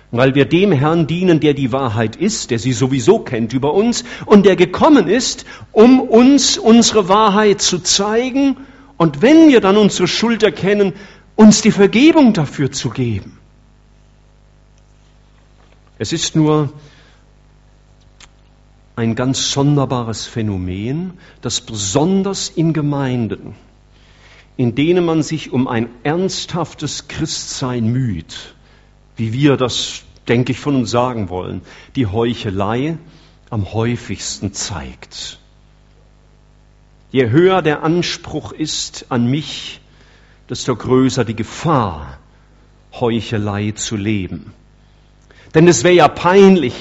Weil 0.09 0.33
wir 0.33 0.45
dem 0.45 0.71
Herrn 0.71 1.05
dienen, 1.05 1.39
der 1.39 1.53
die 1.53 1.71
Wahrheit 1.71 2.15
ist, 2.15 2.50
der 2.50 2.57
sie 2.57 2.74
sowieso 2.74 3.19
kennt 3.19 3.53
über 3.53 3.75
uns 3.75 4.05
und 4.25 4.45
der 4.45 4.55
gekommen 4.55 5.07
ist, 5.07 5.45
um 5.71 6.01
uns 6.01 6.57
unsere 6.57 7.07
Wahrheit 7.07 7.62
zu 7.62 7.77
zeigen 7.79 8.57
und 8.97 9.21
wenn 9.21 9.50
wir 9.50 9.62
dann 9.62 9.77
unsere 9.77 10.07
Schuld 10.07 10.41
erkennen, 10.41 10.93
uns 11.35 11.62
die 11.62 11.71
Vergebung 11.71 12.33
dafür 12.33 12.71
zu 12.71 12.89
geben. 12.89 13.38
Es 16.00 16.12
ist 16.12 16.35
nur 16.35 16.74
ein 18.95 19.15
ganz 19.15 19.51
sonderbares 19.51 20.25
Phänomen, 20.25 21.13
das 21.41 21.61
besonders 21.61 22.49
in 22.49 22.73
Gemeinden, 22.73 23.55
in 24.57 24.75
denen 24.75 25.05
man 25.05 25.21
sich 25.21 25.51
um 25.51 25.67
ein 25.67 25.89
ernsthaftes 26.03 27.07
Christsein 27.07 27.91
müht, 27.91 28.55
wie 29.17 29.33
wir 29.33 29.57
das, 29.57 30.03
denke 30.27 30.53
ich, 30.53 30.59
von 30.59 30.75
uns 30.75 30.91
sagen 30.91 31.29
wollen, 31.29 31.61
die 31.95 32.07
Heuchelei 32.07 32.97
am 33.49 33.73
häufigsten 33.73 34.53
zeigt. 34.53 35.39
Je 37.11 37.29
höher 37.29 37.61
der 37.61 37.83
Anspruch 37.83 38.51
ist 38.51 39.05
an 39.09 39.27
mich, 39.27 39.81
desto 40.49 40.75
größer 40.75 41.25
die 41.25 41.35
Gefahr, 41.35 42.17
Heuchelei 42.93 43.71
zu 43.71 43.95
leben. 43.95 44.53
Denn 45.53 45.67
es 45.67 45.83
wäre 45.83 45.95
ja 45.95 46.07
peinlich, 46.07 46.73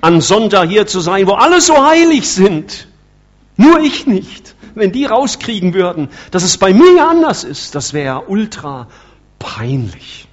an 0.00 0.20
Sonntag 0.20 0.68
hier 0.68 0.86
zu 0.86 1.00
sein, 1.00 1.26
wo 1.26 1.32
alle 1.32 1.60
so 1.60 1.84
heilig 1.84 2.28
sind. 2.28 2.88
Nur 3.56 3.80
ich 3.80 4.06
nicht. 4.06 4.54
Wenn 4.74 4.92
die 4.92 5.06
rauskriegen 5.06 5.72
würden, 5.72 6.10
dass 6.30 6.42
es 6.42 6.58
bei 6.58 6.74
mir 6.74 7.08
anders 7.08 7.44
ist, 7.44 7.74
das 7.74 7.94
wäre 7.94 8.28
ultra 8.28 8.88
peinlich. 9.38 10.28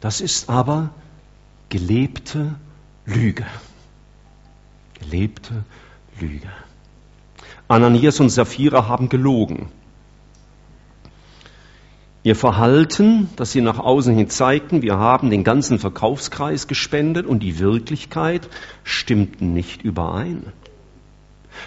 Das 0.00 0.20
ist 0.20 0.48
aber 0.48 0.90
gelebte 1.68 2.54
Lüge. 3.04 3.46
Gelebte 4.94 5.64
Lüge. 6.18 6.48
Ananias 7.68 8.20
und 8.20 8.30
Sapphira 8.30 8.88
haben 8.88 9.08
gelogen. 9.08 9.68
Ihr 12.26 12.34
Verhalten, 12.34 13.28
das 13.36 13.52
sie 13.52 13.60
nach 13.60 13.78
außen 13.78 14.12
hin 14.12 14.28
zeigten, 14.28 14.82
wir 14.82 14.98
haben 14.98 15.30
den 15.30 15.44
ganzen 15.44 15.78
Verkaufskreis 15.78 16.66
gespendet 16.66 17.24
und 17.24 17.38
die 17.38 17.60
Wirklichkeit 17.60 18.48
stimmten 18.82 19.54
nicht 19.54 19.82
überein. 19.82 20.42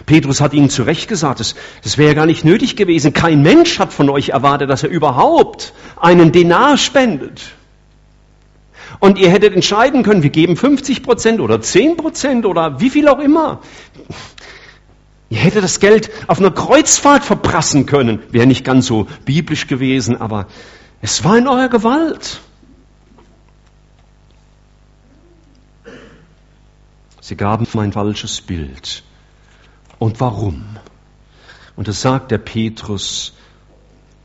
Petrus 0.06 0.42
hat 0.42 0.54
ihnen 0.54 0.70
zu 0.70 0.84
Recht 0.84 1.08
gesagt, 1.08 1.39
das, 1.39 1.56
das 1.82 1.98
wäre 1.98 2.13
gar 2.13 2.25
nicht 2.25 2.44
nötig 2.44 2.75
gewesen. 2.75 3.13
Kein 3.13 3.42
Mensch 3.42 3.80
hat 3.80 3.94
von 3.94 4.10
euch 4.10 4.32
erwartet, 4.32 4.70
dass 4.70 4.84
er 4.84 4.89
überhaupt 4.89 5.72
einen 5.96 6.34
Denar 6.34 6.75
spendet. 6.78 7.54
Und 9.00 9.18
ihr 9.18 9.30
hättet 9.30 9.56
entscheiden 9.56 10.04
können, 10.04 10.24
wir 10.24 10.30
geben 10.30 10.58
50 10.58 11.04
Prozent 11.04 11.39
oder 11.39 11.62
10 11.62 11.96
Prozent 11.96 12.46
oder 12.46 12.82
wie 12.82 12.89
viel 12.89 13.08
auch 13.08 13.20
immer. 13.20 13.62
Ihr 15.30 15.38
hättet 15.38 15.64
das 15.64 15.80
Geld 15.80 16.10
auf 16.28 16.40
einer 16.40 16.52
Kreuzfahrt 16.52 17.24
verprassen 17.24 17.86
können. 17.86 18.22
Wäre 18.32 18.48
nicht 18.48 18.66
ganz 18.66 18.88
so 18.88 19.08
biblisch 19.26 19.68
gewesen, 19.68 20.20
aber 20.20 20.48
es 21.02 21.24
war 21.24 21.38
in 21.38 21.48
eurer 21.48 21.70
Gewalt. 21.70 22.42
Sie 27.22 27.36
gaben 27.36 27.68
ein 27.78 27.94
falsches 27.94 28.42
Bild. 28.42 29.04
Und 30.00 30.20
warum? 30.20 30.66
Und 31.76 31.88
das 31.88 32.02
sagt 32.02 32.32
der 32.32 32.40
Petrus 32.40 33.34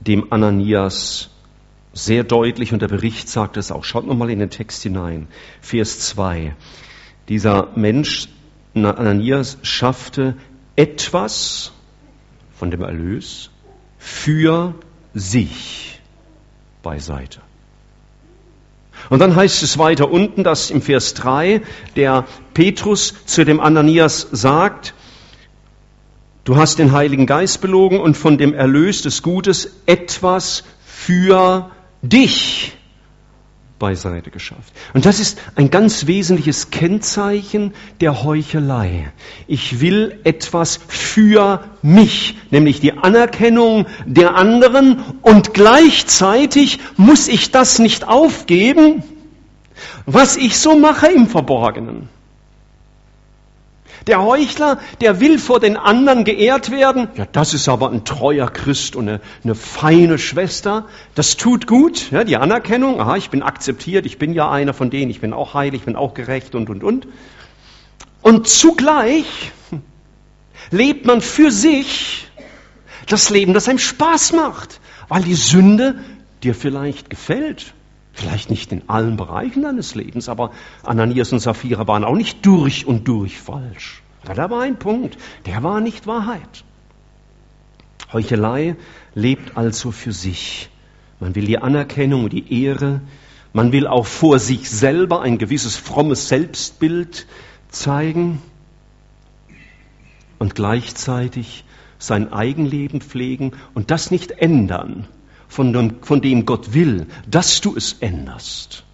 dem 0.01 0.33
Ananias 0.33 1.29
sehr 1.93 2.25
deutlich 2.25 2.73
und 2.73 2.81
der 2.81 2.89
Bericht 2.89 3.29
sagt 3.29 3.57
es 3.59 3.71
auch. 3.71 3.85
Schaut 3.85 4.07
nochmal 4.07 4.31
in 4.31 4.39
den 4.39 4.51
Text 4.51 4.83
hinein. 4.83 5.29
Vers 5.61 6.01
2. 6.01 6.57
Dieser 7.29 7.69
Mensch, 7.77 8.29
Ananias, 8.75 9.59
schaffte 9.63 10.37
etwas 10.77 11.73
von 12.59 12.71
dem 12.71 12.83
Erlös 12.83 13.51
für 13.99 14.75
sich 15.15 16.01
beiseite. 16.83 17.41
Und 19.11 19.19
dann 19.19 19.37
heißt 19.37 19.63
es 19.63 19.79
weiter 19.79 20.11
unten, 20.11 20.45
dass 20.45 20.71
im 20.71 20.81
Vers 20.81 21.15
3 21.15 21.63
der 21.97 22.27
Petrus 22.55 23.15
zu 23.27 23.45
dem 23.45 23.61
Ananias 23.61 24.29
sagt, 24.33 24.95
Du 26.45 26.57
hast 26.57 26.79
den 26.79 26.93
Heiligen 26.93 27.25
Geist 27.25 27.63
belogen 27.63 28.01
und 28.01 28.19
von 28.19 28.37
dem 28.37 28.53
Erlös 28.53 29.01
des 29.01 29.23
Gutes 29.23 29.81
etwas 29.87 30.65
für 30.85 31.71
dich 32.03 32.77
beiseite 33.79 34.31
geschafft. 34.31 34.73
Und 34.93 35.05
das 35.05 35.21
ist 35.21 35.41
ein 35.57 35.71
ganz 35.71 36.07
wesentliches 36.07 36.71
Kennzeichen 36.71 37.75
der 38.01 38.23
Heuchelei. 38.23 39.13
Ich 39.47 39.81
will 39.81 40.21
etwas 40.25 40.79
für 40.89 41.65
mich, 41.83 42.37
nämlich 42.51 42.81
die 42.81 42.93
Anerkennung 42.93 43.87
der 44.07 44.37
anderen 44.37 45.03
und 45.23 45.55
gleichzeitig 45.55 46.79
muss 46.97 47.29
ich 47.29 47.51
das 47.51 47.79
nicht 47.79 48.07
aufgeben, 48.07 49.03
was 50.07 50.37
ich 50.37 50.59
so 50.59 50.79
mache 50.79 51.09
im 51.09 51.27
Verborgenen. 51.27 52.09
Der 54.07 54.23
Heuchler, 54.23 54.79
der 55.01 55.21
will 55.21 55.39
vor 55.39 55.61
den 55.61 55.77
anderen 55.77 56.25
geehrt 56.25 56.71
werden. 56.71 57.09
Ja, 57.17 57.27
das 57.31 57.55
ist 57.55 57.69
aber 57.69 57.91
ein 57.91 58.05
treuer 58.05 58.49
Christ 58.49 58.97
und 58.97 59.09
eine, 59.09 59.21
eine 59.43 59.55
feine 59.55 60.19
Schwester. 60.19 60.87
Das 61.15 61.37
tut 61.37 61.67
gut, 61.67 62.11
ja, 62.11 62.25
die 62.25 62.37
Anerkennung. 62.37 63.01
Aha, 63.01 63.17
ich 63.17 63.31
bin 63.31 63.43
akzeptiert, 63.43 64.05
ich 64.05 64.19
bin 64.19 64.35
ja 64.35 64.51
einer 64.51 64.75
von 64.75 64.91
denen, 64.91 65.11
ich 65.11 65.21
bin 65.21 65.33
auch 65.33 65.55
heilig, 65.55 65.81
ich 65.81 65.87
bin 65.87 65.97
auch 65.97 66.13
gerecht 66.13 66.55
und, 66.55 66.69
und, 66.69 66.85
und. 66.85 67.07
Und 68.21 68.49
zugleich 68.49 69.53
lebt 70.71 71.07
man 71.07 71.21
für 71.21 71.51
sich 71.51 72.29
das 73.07 73.31
Leben, 73.31 73.55
das 73.55 73.69
einem 73.69 73.79
Spaß 73.79 74.33
macht, 74.33 74.81
weil 75.09 75.23
die 75.23 75.35
Sünde 75.35 75.97
dir 76.43 76.55
vielleicht 76.55 77.11
gefällt. 77.11 77.75
Vielleicht 78.15 78.49
nicht 78.49 78.71
in 78.71 78.89
allen 78.89 79.17
Bereichen 79.17 79.63
deines 79.63 79.97
Lebens, 79.97 80.29
aber 80.29 80.53
Ananias 80.85 81.33
und 81.33 81.41
Sapphira 81.41 81.87
waren 81.89 82.05
auch 82.05 82.15
nicht 82.15 82.47
durch 82.47 82.87
und 82.87 83.09
durch 83.09 83.39
falsch. 83.39 84.03
Ja, 84.27 84.35
da 84.35 84.51
war 84.51 84.63
ein 84.63 84.79
Punkt, 84.79 85.19
der 85.47 85.63
war 85.65 85.81
nicht 85.81 86.07
Wahrheit. 86.07 86.65
Heuchelei 88.13 88.77
lebt 89.15 89.57
also 89.57 89.91
für 89.91 90.13
sich. 90.13 90.71
Man 91.19 91.35
will 91.35 91.47
die 91.47 91.59
Anerkennung 91.59 92.25
und 92.25 92.33
die 92.33 92.63
Ehre. 92.63 93.01
Man 93.53 93.73
will 93.73 93.89
auch 93.89 94.07
vor 94.07 94.39
sich 94.39 94.71
selber 94.71 95.21
ein 95.21 95.37
gewisses 95.37 95.77
frommes 95.77 96.29
Selbstbild 96.29 97.27
zeigen 97.69 98.41
und 100.39 100.55
gleichzeitig 100.55 101.65
sein 101.99 102.33
Eigenleben 102.33 103.01
pflegen 103.01 103.53
und 103.75 103.91
das 103.91 104.11
nicht 104.11 104.31
ändern, 104.31 105.09
von 105.49 105.73
dem, 105.73 106.03
von 106.03 106.21
dem 106.21 106.47
Gott 106.47 106.75
will, 106.75 107.07
dass 107.29 107.61
du 107.61 107.77
es 107.77 107.95
änderst. 107.95 108.85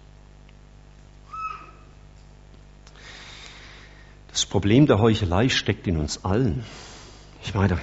Das 4.31 4.45
Problem 4.45 4.87
der 4.87 4.99
Heuchelei 4.99 5.49
steckt 5.49 5.87
in 5.87 5.97
uns 5.97 6.23
allen. 6.23 6.63
Ich 7.43 7.53
meine, 7.53 7.77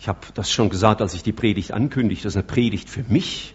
ich 0.00 0.08
habe 0.08 0.18
das 0.34 0.50
schon 0.50 0.70
gesagt, 0.70 1.00
als 1.00 1.14
ich 1.14 1.22
die 1.22 1.32
Predigt 1.32 1.72
ankündigte, 1.72 2.24
das 2.24 2.32
ist 2.32 2.36
eine 2.36 2.42
Predigt 2.42 2.90
für 2.90 3.04
mich. 3.04 3.54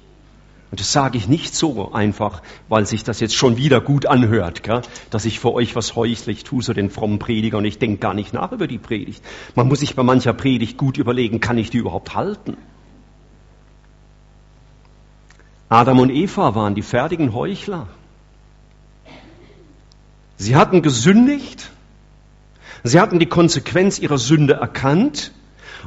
Und 0.70 0.82
das 0.82 0.92
sage 0.92 1.18
ich 1.18 1.28
nicht 1.28 1.56
so 1.56 1.94
einfach, 1.94 2.42
weil 2.68 2.86
sich 2.86 3.04
das 3.04 3.22
jetzt 3.22 3.36
schon 3.36 3.56
wieder 3.56 3.80
gut 3.80 4.06
anhört, 4.06 4.64
gell? 4.64 4.82
dass 5.10 5.26
ich 5.26 5.40
für 5.40 5.54
euch 5.54 5.76
was 5.76 5.96
heuchlich 5.96 6.44
tue, 6.44 6.62
so 6.62 6.74
den 6.74 6.90
frommen 6.90 7.20
Prediger, 7.20 7.58
und 7.58 7.66
ich 7.66 7.80
denke 7.80 8.00
gar 8.00 8.14
nicht 8.14 8.34
nach 8.34 8.52
über 8.52 8.68
die 8.68 8.78
Predigt. 8.78 9.24
Man 9.56 9.70
muss 9.70 9.80
sich 9.80 9.96
bei 9.96 10.04
mancher 10.04 10.34
Predigt 10.34 10.78
gut 10.78 10.98
überlegen, 10.98 11.40
kann 11.40 11.58
ich 11.58 11.70
die 11.70 11.78
überhaupt 11.78 12.16
halten? 12.16 12.58
Adam 15.70 16.00
und 16.00 16.10
Eva 16.10 16.56
waren 16.56 16.76
die 16.76 16.82
fertigen 16.82 17.34
Heuchler. 17.34 17.88
Sie 20.38 20.56
hatten 20.56 20.82
gesündigt, 20.82 21.72
sie 22.84 23.00
hatten 23.00 23.20
die 23.20 23.26
Konsequenz 23.26 24.00
ihrer 24.00 24.18
Sünde 24.18 24.54
erkannt 24.54 25.32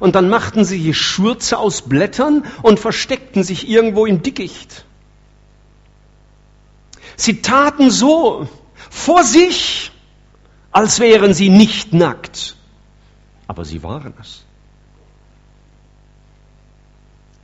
und 0.01 0.15
dann 0.17 0.29
machten 0.29 0.65
sie 0.65 0.83
die 0.83 0.95
Schürze 0.95 1.57
aus 1.57 1.83
Blättern 1.83 2.45
und 2.63 2.81
versteckten 2.81 3.43
sich 3.43 3.69
irgendwo 3.69 4.07
im 4.07 4.23
Dickicht. 4.23 4.85
Sie 7.17 7.43
taten 7.43 7.91
so 7.91 8.49
vor 8.91 9.25
sich, 9.25 9.93
als 10.73 11.01
wären 11.01 11.33
sie 11.33 11.49
nicht 11.49 11.93
nackt, 11.93 12.57
aber 13.47 13.65
sie 13.65 13.83
waren 13.83 14.15
es. 14.21 14.45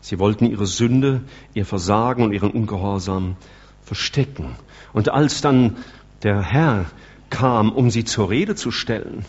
Sie 0.06 0.20
wollten 0.20 0.46
ihre 0.48 0.68
Sünde, 0.68 1.22
ihr 1.52 1.66
Versagen 1.66 2.22
und 2.22 2.32
ihren 2.32 2.52
Ungehorsam 2.52 3.34
verstecken. 3.82 4.54
Und 4.92 5.08
als 5.08 5.40
dann 5.40 5.78
der 6.22 6.42
Herr 6.42 6.84
kam, 7.28 7.72
um 7.72 7.90
sie 7.90 8.04
zur 8.04 8.30
Rede 8.30 8.54
zu 8.54 8.70
stellen, 8.70 9.24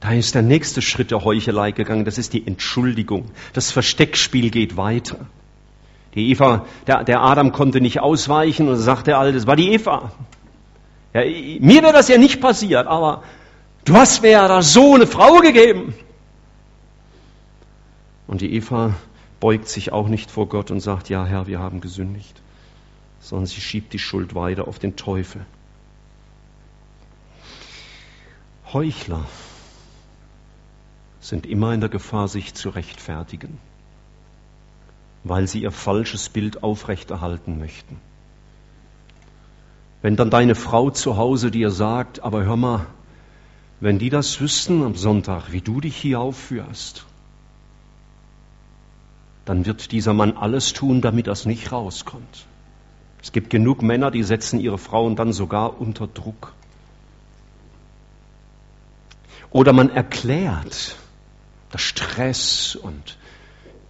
da 0.00 0.10
ist 0.10 0.34
der 0.34 0.42
nächste 0.42 0.82
Schritt 0.82 1.12
der 1.12 1.22
Heuchelei 1.22 1.70
gegangen, 1.70 2.04
das 2.04 2.18
ist 2.18 2.32
die 2.32 2.44
Entschuldigung. 2.44 3.26
Das 3.52 3.70
Versteckspiel 3.70 4.50
geht 4.50 4.76
weiter. 4.76 5.26
Die 6.16 6.30
Eva, 6.30 6.66
der, 6.88 7.04
der 7.04 7.22
Adam 7.22 7.52
konnte 7.52 7.80
nicht 7.80 8.00
ausweichen 8.00 8.68
und 8.68 8.78
sagte 8.78 9.12
er, 9.12 9.30
das 9.30 9.46
war 9.46 9.54
die 9.54 9.70
Eva. 9.72 10.10
Ja, 11.14 11.20
mir 11.20 11.84
wäre 11.84 11.92
das 11.92 12.08
ja 12.08 12.18
nicht 12.18 12.40
passiert, 12.40 12.88
aber 12.88 13.22
du 13.84 13.94
hast 13.94 14.20
mir 14.22 14.30
ja 14.32 14.48
da 14.48 14.62
so 14.62 14.96
eine 14.96 15.06
Frau 15.06 15.36
gegeben. 15.36 15.94
Und 18.26 18.40
die 18.40 18.52
Eva 18.52 18.96
beugt 19.46 19.68
sich 19.68 19.92
auch 19.92 20.08
nicht 20.08 20.32
vor 20.32 20.48
Gott 20.48 20.72
und 20.72 20.80
sagt, 20.80 21.08
ja 21.08 21.24
Herr, 21.24 21.46
wir 21.46 21.60
haben 21.60 21.80
gesündigt, 21.80 22.42
sondern 23.20 23.46
sie 23.46 23.60
schiebt 23.60 23.92
die 23.92 24.00
Schuld 24.00 24.34
weiter 24.34 24.66
auf 24.66 24.80
den 24.80 24.96
Teufel. 24.96 25.46
Heuchler 28.72 29.24
sind 31.20 31.46
immer 31.46 31.72
in 31.72 31.78
der 31.78 31.88
Gefahr, 31.88 32.26
sich 32.26 32.54
zu 32.54 32.70
rechtfertigen, 32.70 33.60
weil 35.22 35.46
sie 35.46 35.60
ihr 35.60 35.70
falsches 35.70 36.28
Bild 36.28 36.64
aufrechterhalten 36.64 37.60
möchten. 37.60 38.00
Wenn 40.02 40.16
dann 40.16 40.30
deine 40.30 40.56
Frau 40.56 40.90
zu 40.90 41.18
Hause 41.18 41.52
dir 41.52 41.70
sagt, 41.70 42.18
aber 42.18 42.42
hör 42.42 42.56
mal, 42.56 42.86
wenn 43.78 44.00
die 44.00 44.10
das 44.10 44.40
wüssten 44.40 44.82
am 44.82 44.96
Sonntag, 44.96 45.52
wie 45.52 45.60
du 45.60 45.80
dich 45.80 45.94
hier 45.94 46.18
aufführst, 46.18 47.06
dann 49.46 49.64
wird 49.64 49.92
dieser 49.92 50.12
Mann 50.12 50.36
alles 50.36 50.72
tun, 50.74 51.00
damit 51.00 51.28
das 51.28 51.46
nicht 51.46 51.72
rauskommt. 51.72 52.46
Es 53.22 53.32
gibt 53.32 53.48
genug 53.48 53.80
Männer, 53.80 54.10
die 54.10 54.22
setzen 54.22 54.60
ihre 54.60 54.76
Frauen 54.76 55.16
dann 55.16 55.32
sogar 55.32 55.80
unter 55.80 56.06
Druck. 56.06 56.52
Oder 59.50 59.72
man 59.72 59.88
erklärt, 59.88 60.96
der 61.72 61.78
Stress 61.78 62.76
und 62.76 63.16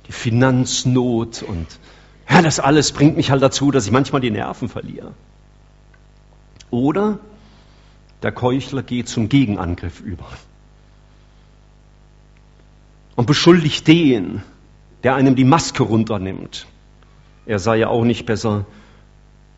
die 0.07 0.13
Finanznot 0.13 1.43
und 1.43 1.67
ja, 2.29 2.43
das 2.43 2.61
alles 2.61 2.93
bringt 2.93 3.17
mich 3.17 3.31
halt 3.31 3.43
dazu, 3.43 3.71
dass 3.71 3.87
ich 3.87 3.93
manchmal 3.93 4.21
die 4.21 4.31
Nerven 4.31 4.69
verliere. 4.69 5.15
Oder 6.71 7.19
der 8.23 8.33
Keuchler 8.33 8.83
geht 8.83 9.09
zum 9.09 9.29
Gegenangriff 9.29 10.01
über 10.01 10.27
und 13.15 13.27
beschuldigt 13.27 13.87
den, 13.89 14.43
der 15.03 15.15
einem 15.15 15.37
die 15.37 15.45
Maske 15.45 15.83
runternimmt. 15.83 16.67
Er 17.47 17.59
sei 17.59 17.77
ja 17.77 17.89
auch 17.89 18.05
nicht 18.05 18.27
besser 18.27 18.67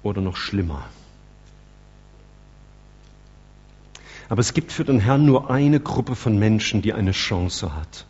oder 0.03 0.21
noch 0.21 0.37
schlimmer. 0.37 0.85
Aber 4.29 4.41
es 4.41 4.53
gibt 4.53 4.73
für 4.73 4.85
den 4.85 5.01
Herrn 5.01 5.25
nur 5.25 5.51
eine 5.51 5.81
Gruppe 5.81 6.15
von 6.15 6.39
Menschen, 6.39 6.83
die 6.83 6.93
eine 6.93 7.13
Chance 7.13 7.75
hat. 7.75 8.05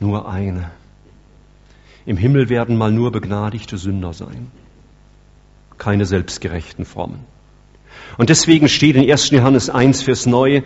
Nur 0.00 0.28
eine. 0.28 0.70
Im 2.04 2.18
Himmel 2.18 2.50
werden 2.50 2.76
mal 2.76 2.92
nur 2.92 3.10
begnadigte 3.10 3.78
Sünder 3.78 4.12
sein. 4.12 4.50
Keine 5.78 6.04
selbstgerechten 6.04 6.84
Formen. 6.84 7.24
Und 8.18 8.28
deswegen 8.28 8.68
steht 8.68 8.96
in 8.96 9.10
1. 9.10 9.30
Johannes 9.30 9.70
1, 9.70 10.02
Vers 10.02 10.26
9, 10.26 10.62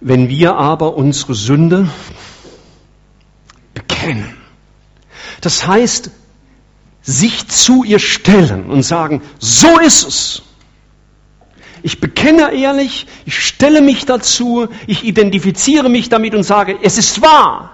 wenn 0.00 0.28
wir 0.28 0.56
aber 0.56 0.96
unsere 0.96 1.34
Sünde 1.34 1.88
bekennen, 3.74 4.39
das 5.40 5.66
heißt, 5.66 6.10
sich 7.02 7.48
zu 7.48 7.84
ihr 7.84 7.98
stellen 7.98 8.66
und 8.66 8.82
sagen, 8.82 9.22
so 9.38 9.78
ist 9.78 10.06
es. 10.06 10.42
Ich 11.82 12.00
bekenne 12.00 12.52
ehrlich, 12.52 13.06
ich 13.24 13.38
stelle 13.38 13.80
mich 13.80 14.04
dazu, 14.04 14.68
ich 14.86 15.04
identifiziere 15.04 15.88
mich 15.88 16.10
damit 16.10 16.34
und 16.34 16.42
sage, 16.42 16.78
es 16.82 16.98
ist 16.98 17.22
wahr. 17.22 17.70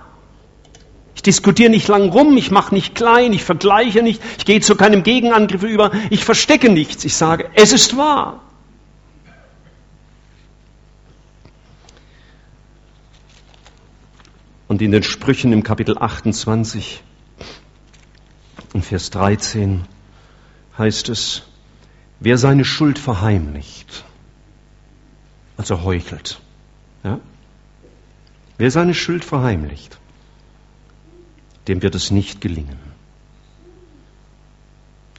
Ich 1.16 1.22
diskutiere 1.22 1.70
nicht 1.70 1.88
lang 1.88 2.11
rum, 2.11 2.37
ich 2.37 2.52
mache 2.52 2.74
nicht 2.74 2.94
klein, 2.94 3.33
ich 3.33 3.42
vergleiche 3.42 4.02
nicht, 4.02 4.22
ich 4.38 4.44
gehe 4.44 4.61
zu 4.61 4.76
keinem 4.76 5.02
Gegenangriff 5.02 5.62
über, 5.64 5.90
ich 6.11 6.24
verstecke 6.24 6.70
nichts, 6.70 7.05
ich 7.05 7.16
sage, 7.16 7.50
es 7.55 7.72
ist 7.72 7.96
wahr. 7.96 8.42
Und 14.68 14.83
in 14.83 14.92
den 14.92 15.02
Sprüchen 15.02 15.52
im 15.52 15.62
Kapitel 15.62 15.96
28 15.98 17.02
in 18.77 18.83
Vers 18.83 19.11
13 19.11 19.85
heißt 20.79 21.09
es, 21.09 21.43
wer 22.21 22.39
seine 22.39 22.65
Schuld 22.65 22.99
verheimlicht, 22.99 24.05
also 25.57 25.83
heuchelt, 25.83 26.41
ja, 27.03 27.21
Wer 28.59 28.71
seine 28.71 28.95
Schuld 28.95 29.25
verheimlicht, 29.25 29.99
dem 31.69 31.83
wird 31.83 31.95
es 31.95 32.11
nicht 32.11 32.41
gelingen. 32.41 32.79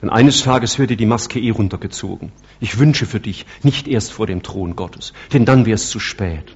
Denn 0.01 0.09
eines 0.09 0.41
Tages 0.41 0.79
wird 0.79 0.89
dir 0.89 0.97
die 0.97 1.05
Maske 1.05 1.39
eh 1.39 1.51
runtergezogen. 1.51 2.31
Ich 2.59 2.79
wünsche 2.79 3.05
für 3.05 3.19
dich 3.19 3.45
nicht 3.63 3.87
erst 3.87 4.11
vor 4.11 4.27
dem 4.27 4.43
Thron 4.43 4.75
Gottes, 4.75 5.13
denn 5.33 5.45
dann 5.45 5.65
wäre 5.65 5.75
es 5.75 5.89
zu 5.89 5.99
spät. 5.99 6.55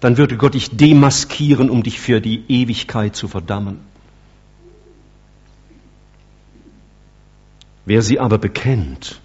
Dann 0.00 0.16
würde 0.18 0.36
Gott 0.36 0.54
dich 0.54 0.70
demaskieren, 0.76 1.70
um 1.70 1.82
dich 1.82 2.00
für 2.00 2.20
die 2.20 2.44
Ewigkeit 2.48 3.16
zu 3.16 3.28
verdammen. 3.28 3.80
Wer 7.86 8.02
sie 8.02 8.18
aber 8.18 8.36
bekennt, 8.38 9.20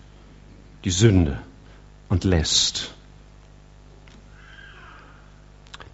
die 0.85 0.91
Sünde, 0.91 1.41
und 2.09 2.23
lässt, 2.25 2.93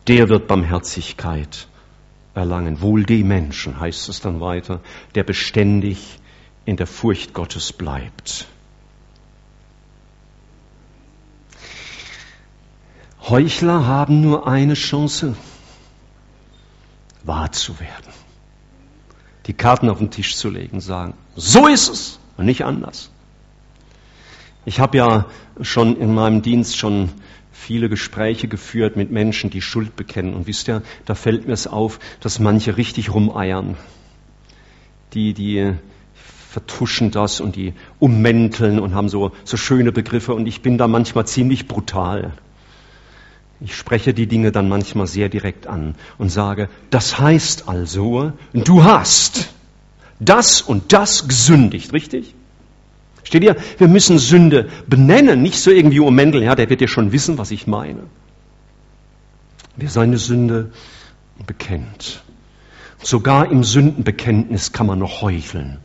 der 0.08 0.28
wird 0.30 0.48
Barmherzigkeit 0.48 1.68
erlangen. 2.34 2.82
Wohl 2.82 3.06
dem 3.06 3.30
Menschen, 3.30 3.80
heißt 3.80 4.10
es 4.10 4.20
dann 4.20 4.42
weiter, 4.42 4.82
der 5.16 5.24
beständig 5.24 6.20
in 6.66 6.76
der 6.76 6.88
Furcht 6.88 7.34
Gottes 7.34 7.72
bleibt. 7.72 8.48
Heuchler 13.22 13.86
haben 13.86 14.22
nur 14.22 14.48
eine 14.48 14.74
Chance, 14.74 15.38
wahr 17.24 17.52
zu 17.52 17.80
werden. 17.80 18.12
Die 19.46 19.54
Karten 19.54 19.90
auf 19.90 20.00
den 20.00 20.12
Tisch 20.12 20.36
zu 20.36 20.50
legen, 20.50 20.82
sagen, 20.82 21.14
so 21.36 21.68
ist 21.68 21.90
es 21.90 22.20
und 22.38 22.45
nicht 22.45 22.63
anders. 22.63 23.12
Ich 24.65 24.80
habe 24.80 24.97
ja 24.97 25.26
schon 25.62 25.97
in 25.97 26.13
meinem 26.13 26.41
Dienst 26.41 26.78
schon 26.78 27.10
viele 27.52 27.89
Gespräche 27.89 28.47
geführt 28.47 28.95
mit 28.95 29.12
Menschen, 29.12 29.50
die 29.50 29.62
Schuld 29.62 29.95
bekennen. 29.95 30.34
Und 30.34 30.47
wisst 30.47 30.67
ihr, 30.67 30.84
da 31.06 31.15
fällt 31.15 31.47
mir 31.47 31.54
es 31.54 31.67
auf, 31.67 32.00
dass 32.21 32.39
manche 32.39 32.78
richtig 32.78 33.13
rumeiern. 33.13 33.76
Die, 35.13 35.34
die 35.34 35.73
vertuschen 36.50 37.12
das 37.12 37.41
und 37.41 37.56
die 37.56 37.73
ummänteln 38.00 38.80
und 38.80 38.93
haben 38.93 39.10
so, 39.10 39.32
so 39.43 39.58
schöne 39.58 39.91
Begriffe. 39.91 40.34
Und 40.34 40.47
ich 40.47 40.62
bin 40.62 40.78
da 40.78 40.88
manchmal 40.88 41.26
ziemlich 41.26 41.67
brutal. 41.67 42.34
Ich 43.60 43.76
spreche 43.76 44.13
die 44.13 44.28
Dinge 44.28 44.52
dann 44.52 44.69
manchmal 44.69 45.08
sehr 45.08 45.30
direkt 45.30 45.65
an 45.65 45.95
und 46.17 46.30
sage, 46.30 46.69
das 46.89 47.17
heißt 47.17 47.67
also, 47.67 48.34
du 48.54 48.84
hast 48.84 49.50
das 50.20 50.62
und 50.62 50.94
das 50.94 51.28
gesündigt, 51.28 51.94
richtig? 51.94 52.34
Steht 53.24 53.44
ihr? 53.44 53.58
Wir 53.78 53.88
müssen 53.88 54.20
Sünde 54.20 54.70
benennen, 54.88 55.42
nicht 55.42 55.60
so 55.60 55.70
irgendwie 55.70 56.00
ummänteln, 56.00 56.44
ja, 56.44 56.56
der 56.56 56.70
wird 56.70 56.82
ja 56.82 56.88
schon 56.88 57.12
wissen, 57.12 57.38
was 57.38 57.52
ich 57.52 57.68
meine. 57.68 58.04
Wer 59.76 59.90
seine 59.90 60.18
Sünde 60.18 60.72
bekennt. 61.46 62.24
Sogar 63.04 63.52
im 63.52 63.64
Sündenbekenntnis 63.64 64.72
kann 64.72 64.88
man 64.88 65.00
noch 65.00 65.22
heucheln. 65.22 65.78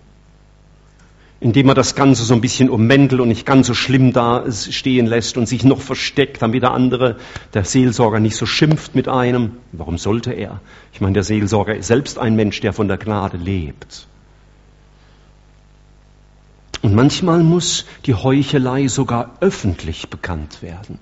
Indem 1.41 1.67
man 1.67 1.75
das 1.75 1.97
Ganze 1.97 2.23
so 2.23 2.33
ein 2.33 2.41
bisschen 2.41 2.71
ummäntelt 2.71 3.21
und 3.21 3.29
nicht 3.29 3.45
ganz 3.45 3.67
so 3.67 3.75
schlimm 3.75 4.13
da 4.13 4.45
stehen 4.53 5.07
lässt 5.07 5.37
und 5.37 5.47
sich 5.47 5.65
noch 5.65 5.81
versteckt, 5.81 6.41
damit 6.41 6.63
der 6.63 6.71
andere, 6.71 7.17
der 7.53 7.65
Seelsorger, 7.65 8.21
nicht 8.21 8.37
so 8.37 8.47
schimpft 8.47 8.95
mit 8.95 9.09
einem. 9.09 9.57
Warum 9.73 9.99
sollte 9.99 10.33
er? 10.33 10.61
Ich 10.93 11.01
meine, 11.01 11.15
der 11.15 11.25
Seelsorger 11.25 11.75
ist 11.75 11.89
selbst 11.89 12.19
ein 12.19 12.37
Mensch, 12.37 12.61
der 12.61 12.73
von 12.73 12.87
der 12.87 12.97
Gnade 12.97 13.37
lebt. 13.37 14.07
Und 16.83 16.95
manchmal 16.95 17.43
muss 17.43 17.87
die 18.07 18.15
Heuchelei 18.15 18.89
sogar 18.89 19.37
öffentlich 19.41 20.11
bekannt 20.11 20.63
werden. 20.63 20.99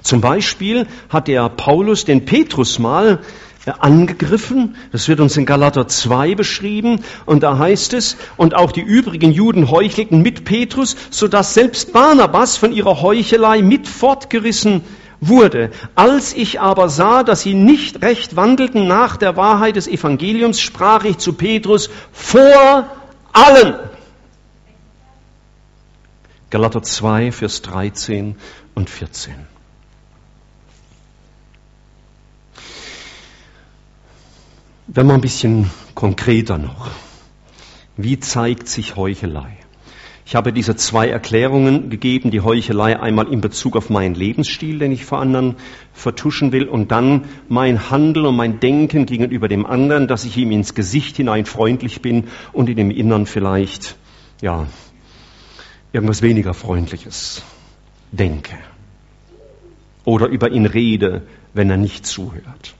Zum 0.00 0.20
Beispiel 0.20 0.86
hat 1.10 1.28
der 1.28 1.48
Paulus 1.50 2.04
den 2.04 2.24
Petrus 2.24 2.78
mal 2.78 3.20
äh, 3.64 3.72
angegriffen. 3.78 4.74
Das 4.90 5.08
wird 5.08 5.20
uns 5.20 5.36
in 5.36 5.46
Galater 5.46 5.86
2 5.86 6.34
beschrieben. 6.34 7.04
Und 7.26 7.42
da 7.42 7.58
heißt 7.58 7.92
es, 7.92 8.16
und 8.36 8.54
auch 8.54 8.72
die 8.72 8.80
übrigen 8.80 9.32
Juden 9.32 9.70
heuchelten 9.70 10.22
mit 10.22 10.44
Petrus, 10.44 10.96
sodass 11.10 11.54
selbst 11.54 11.92
Barnabas 11.92 12.56
von 12.56 12.72
ihrer 12.72 13.02
Heuchelei 13.02 13.62
mit 13.62 13.86
fortgerissen 13.86 14.82
wurde. 15.20 15.70
Als 15.94 16.34
ich 16.34 16.60
aber 16.60 16.88
sah, 16.88 17.22
dass 17.22 17.42
sie 17.42 17.54
nicht 17.54 18.02
recht 18.02 18.34
wandelten 18.34 18.88
nach 18.88 19.16
der 19.16 19.36
Wahrheit 19.36 19.76
des 19.76 19.86
Evangeliums, 19.86 20.60
sprach 20.60 21.04
ich 21.04 21.18
zu 21.18 21.34
Petrus 21.34 21.90
vor 22.12 22.88
allen. 23.32 23.74
Galater 26.52 26.82
2, 26.82 27.32
Vers 27.32 27.62
13 27.62 28.36
und 28.74 28.90
14. 28.90 29.32
Wenn 34.86 35.06
wir 35.06 35.14
ein 35.14 35.22
bisschen 35.22 35.70
konkreter 35.94 36.58
noch. 36.58 36.90
Wie 37.96 38.20
zeigt 38.20 38.68
sich 38.68 38.96
Heuchelei? 38.96 39.56
Ich 40.26 40.34
habe 40.34 40.52
diese 40.52 40.76
zwei 40.76 41.08
Erklärungen 41.08 41.88
gegeben, 41.88 42.30
die 42.30 42.42
Heuchelei 42.42 43.00
einmal 43.00 43.32
in 43.32 43.40
Bezug 43.40 43.74
auf 43.74 43.88
meinen 43.88 44.14
Lebensstil, 44.14 44.78
den 44.78 44.92
ich 44.92 45.06
vor 45.06 45.20
anderen 45.20 45.56
vertuschen 45.94 46.52
will, 46.52 46.68
und 46.68 46.92
dann 46.92 47.24
mein 47.48 47.88
Handeln 47.90 48.26
und 48.26 48.36
mein 48.36 48.60
Denken 48.60 49.06
gegenüber 49.06 49.48
dem 49.48 49.64
anderen, 49.64 50.06
dass 50.06 50.26
ich 50.26 50.36
ihm 50.36 50.50
ins 50.50 50.74
Gesicht 50.74 51.16
hinein 51.16 51.46
freundlich 51.46 52.02
bin 52.02 52.24
und 52.52 52.68
in 52.68 52.76
dem 52.76 52.90
Innern 52.90 53.24
vielleicht, 53.24 53.96
ja, 54.42 54.66
irgendwas 55.92 56.22
weniger 56.22 56.54
Freundliches 56.54 57.42
denke 58.10 58.54
oder 60.04 60.26
über 60.26 60.50
ihn 60.50 60.66
rede, 60.66 61.22
wenn 61.54 61.70
er 61.70 61.76
nicht 61.76 62.06
zuhört. 62.06 62.74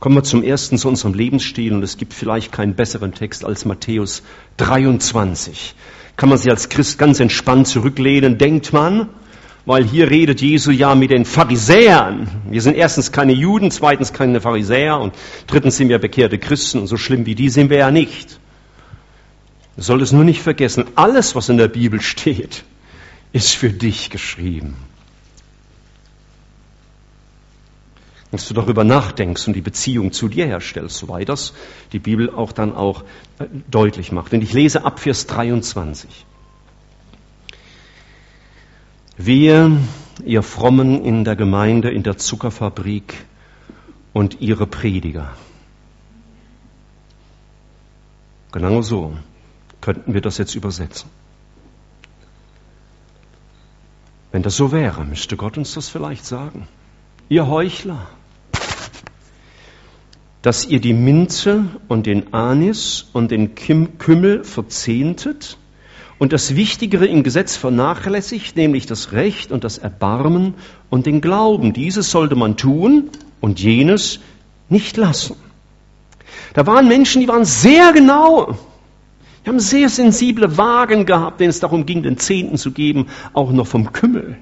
Kommen 0.00 0.16
wir 0.16 0.22
zum 0.22 0.42
ersten 0.42 0.76
zu 0.76 0.88
unserem 0.88 1.14
Lebensstil 1.14 1.72
und 1.72 1.82
es 1.82 1.96
gibt 1.96 2.12
vielleicht 2.12 2.52
keinen 2.52 2.74
besseren 2.74 3.14
Text 3.14 3.44
als 3.44 3.64
Matthäus 3.64 4.22
23. 4.58 5.74
Kann 6.16 6.28
man 6.28 6.38
sich 6.38 6.50
als 6.50 6.68
Christ 6.68 6.98
ganz 6.98 7.20
entspannt 7.20 7.68
zurücklehnen, 7.68 8.36
denkt 8.36 8.72
man, 8.72 9.08
weil 9.66 9.84
hier 9.84 10.10
redet 10.10 10.42
Jesu 10.42 10.70
ja 10.70 10.94
mit 10.94 11.10
den 11.10 11.24
Pharisäern. 11.24 12.28
Wir 12.50 12.60
sind 12.60 12.76
erstens 12.76 13.12
keine 13.12 13.32
Juden, 13.32 13.70
zweitens 13.70 14.12
keine 14.12 14.40
Pharisäer 14.40 15.00
und 15.00 15.14
drittens 15.46 15.78
sind 15.78 15.88
wir 15.88 15.98
bekehrte 15.98 16.38
Christen 16.38 16.80
und 16.80 16.86
so 16.86 16.98
schlimm 16.98 17.24
wie 17.24 17.34
die 17.34 17.48
sind 17.48 17.70
wir 17.70 17.78
ja 17.78 17.90
nicht. 17.90 18.38
Du 19.76 19.82
solltest 19.82 20.12
nur 20.12 20.24
nicht 20.24 20.40
vergessen, 20.40 20.84
alles, 20.94 21.34
was 21.34 21.48
in 21.48 21.56
der 21.56 21.68
Bibel 21.68 22.00
steht, 22.00 22.64
ist 23.32 23.54
für 23.54 23.70
dich 23.70 24.10
geschrieben. 24.10 24.76
Dass 28.30 28.46
du 28.46 28.54
darüber 28.54 28.84
nachdenkst 28.84 29.46
und 29.48 29.54
die 29.54 29.60
Beziehung 29.60 30.12
zu 30.12 30.28
dir 30.28 30.46
herstellst, 30.46 30.96
soweit 30.96 31.28
das 31.28 31.54
die 31.92 31.98
Bibel 31.98 32.30
auch 32.30 32.52
dann 32.52 32.74
auch 32.74 33.02
äh, 33.38 33.46
deutlich 33.70 34.12
macht. 34.12 34.32
Und 34.32 34.42
ich 34.42 34.52
lese 34.52 34.84
ab 34.84 35.00
Vers 35.00 35.26
23. 35.26 36.24
Wir, 39.16 39.76
ihr 40.24 40.42
Frommen 40.42 41.04
in 41.04 41.24
der 41.24 41.36
Gemeinde, 41.36 41.90
in 41.90 42.02
der 42.02 42.16
Zuckerfabrik 42.16 43.24
und 44.12 44.40
ihre 44.40 44.66
Prediger. 44.66 45.32
Genau 48.50 48.82
so 48.82 49.16
könnten 49.84 50.14
wir 50.14 50.22
das 50.22 50.38
jetzt 50.38 50.54
übersetzen. 50.54 51.10
Wenn 54.32 54.42
das 54.42 54.56
so 54.56 54.72
wäre, 54.72 55.04
müsste 55.04 55.36
Gott 55.36 55.58
uns 55.58 55.74
das 55.74 55.90
vielleicht 55.90 56.24
sagen. 56.24 56.66
Ihr 57.28 57.48
Heuchler, 57.48 58.06
dass 60.40 60.64
ihr 60.64 60.80
die 60.80 60.94
Minze 60.94 61.66
und 61.86 62.06
den 62.06 62.32
Anis 62.32 63.10
und 63.12 63.30
den 63.30 63.54
Kümmel 63.54 64.42
verzehntet 64.42 65.58
und 66.18 66.32
das 66.32 66.56
Wichtigere 66.56 67.04
im 67.04 67.22
Gesetz 67.22 67.56
vernachlässigt, 67.56 68.56
nämlich 68.56 68.86
das 68.86 69.12
Recht 69.12 69.52
und 69.52 69.64
das 69.64 69.76
Erbarmen 69.76 70.54
und 70.88 71.04
den 71.04 71.20
Glauben. 71.20 71.74
Dieses 71.74 72.10
sollte 72.10 72.36
man 72.36 72.56
tun 72.56 73.10
und 73.42 73.60
jenes 73.60 74.20
nicht 74.70 74.96
lassen. 74.96 75.36
Da 76.54 76.66
waren 76.66 76.88
Menschen, 76.88 77.20
die 77.20 77.28
waren 77.28 77.44
sehr 77.44 77.92
genau 77.92 78.56
wir 79.44 79.52
haben 79.52 79.60
sehr 79.60 79.90
sensible 79.90 80.56
Wagen 80.56 81.04
gehabt, 81.04 81.38
denen 81.38 81.50
es 81.50 81.60
darum 81.60 81.84
ging, 81.84 82.02
den 82.02 82.16
Zehnten 82.16 82.56
zu 82.56 82.72
geben, 82.72 83.08
auch 83.34 83.52
noch 83.52 83.66
vom 83.66 83.92
Kümmel. 83.92 84.38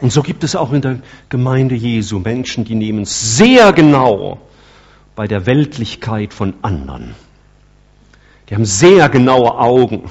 Und 0.00 0.12
so 0.12 0.22
gibt 0.22 0.44
es 0.44 0.54
auch 0.54 0.72
in 0.72 0.82
der 0.82 1.00
Gemeinde 1.30 1.74
Jesu 1.74 2.20
Menschen, 2.20 2.64
die 2.64 2.76
nehmen 2.76 3.06
sehr 3.06 3.72
genau 3.72 4.38
bei 5.16 5.26
der 5.26 5.46
Weltlichkeit 5.46 6.32
von 6.32 6.54
anderen. 6.62 7.16
Die 8.48 8.54
haben 8.54 8.64
sehr 8.64 9.08
genaue 9.08 9.58
Augen, 9.58 10.04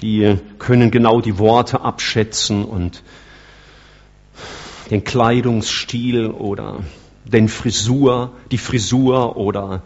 die 0.00 0.36
können 0.60 0.92
genau 0.92 1.20
die 1.22 1.38
Worte 1.38 1.80
abschätzen 1.80 2.64
und 2.64 3.02
den 4.90 5.02
Kleidungsstil 5.02 6.28
oder 6.30 6.84
den 7.24 7.48
Frisur, 7.48 8.32
die 8.52 8.58
Frisur 8.58 9.36
oder 9.36 9.82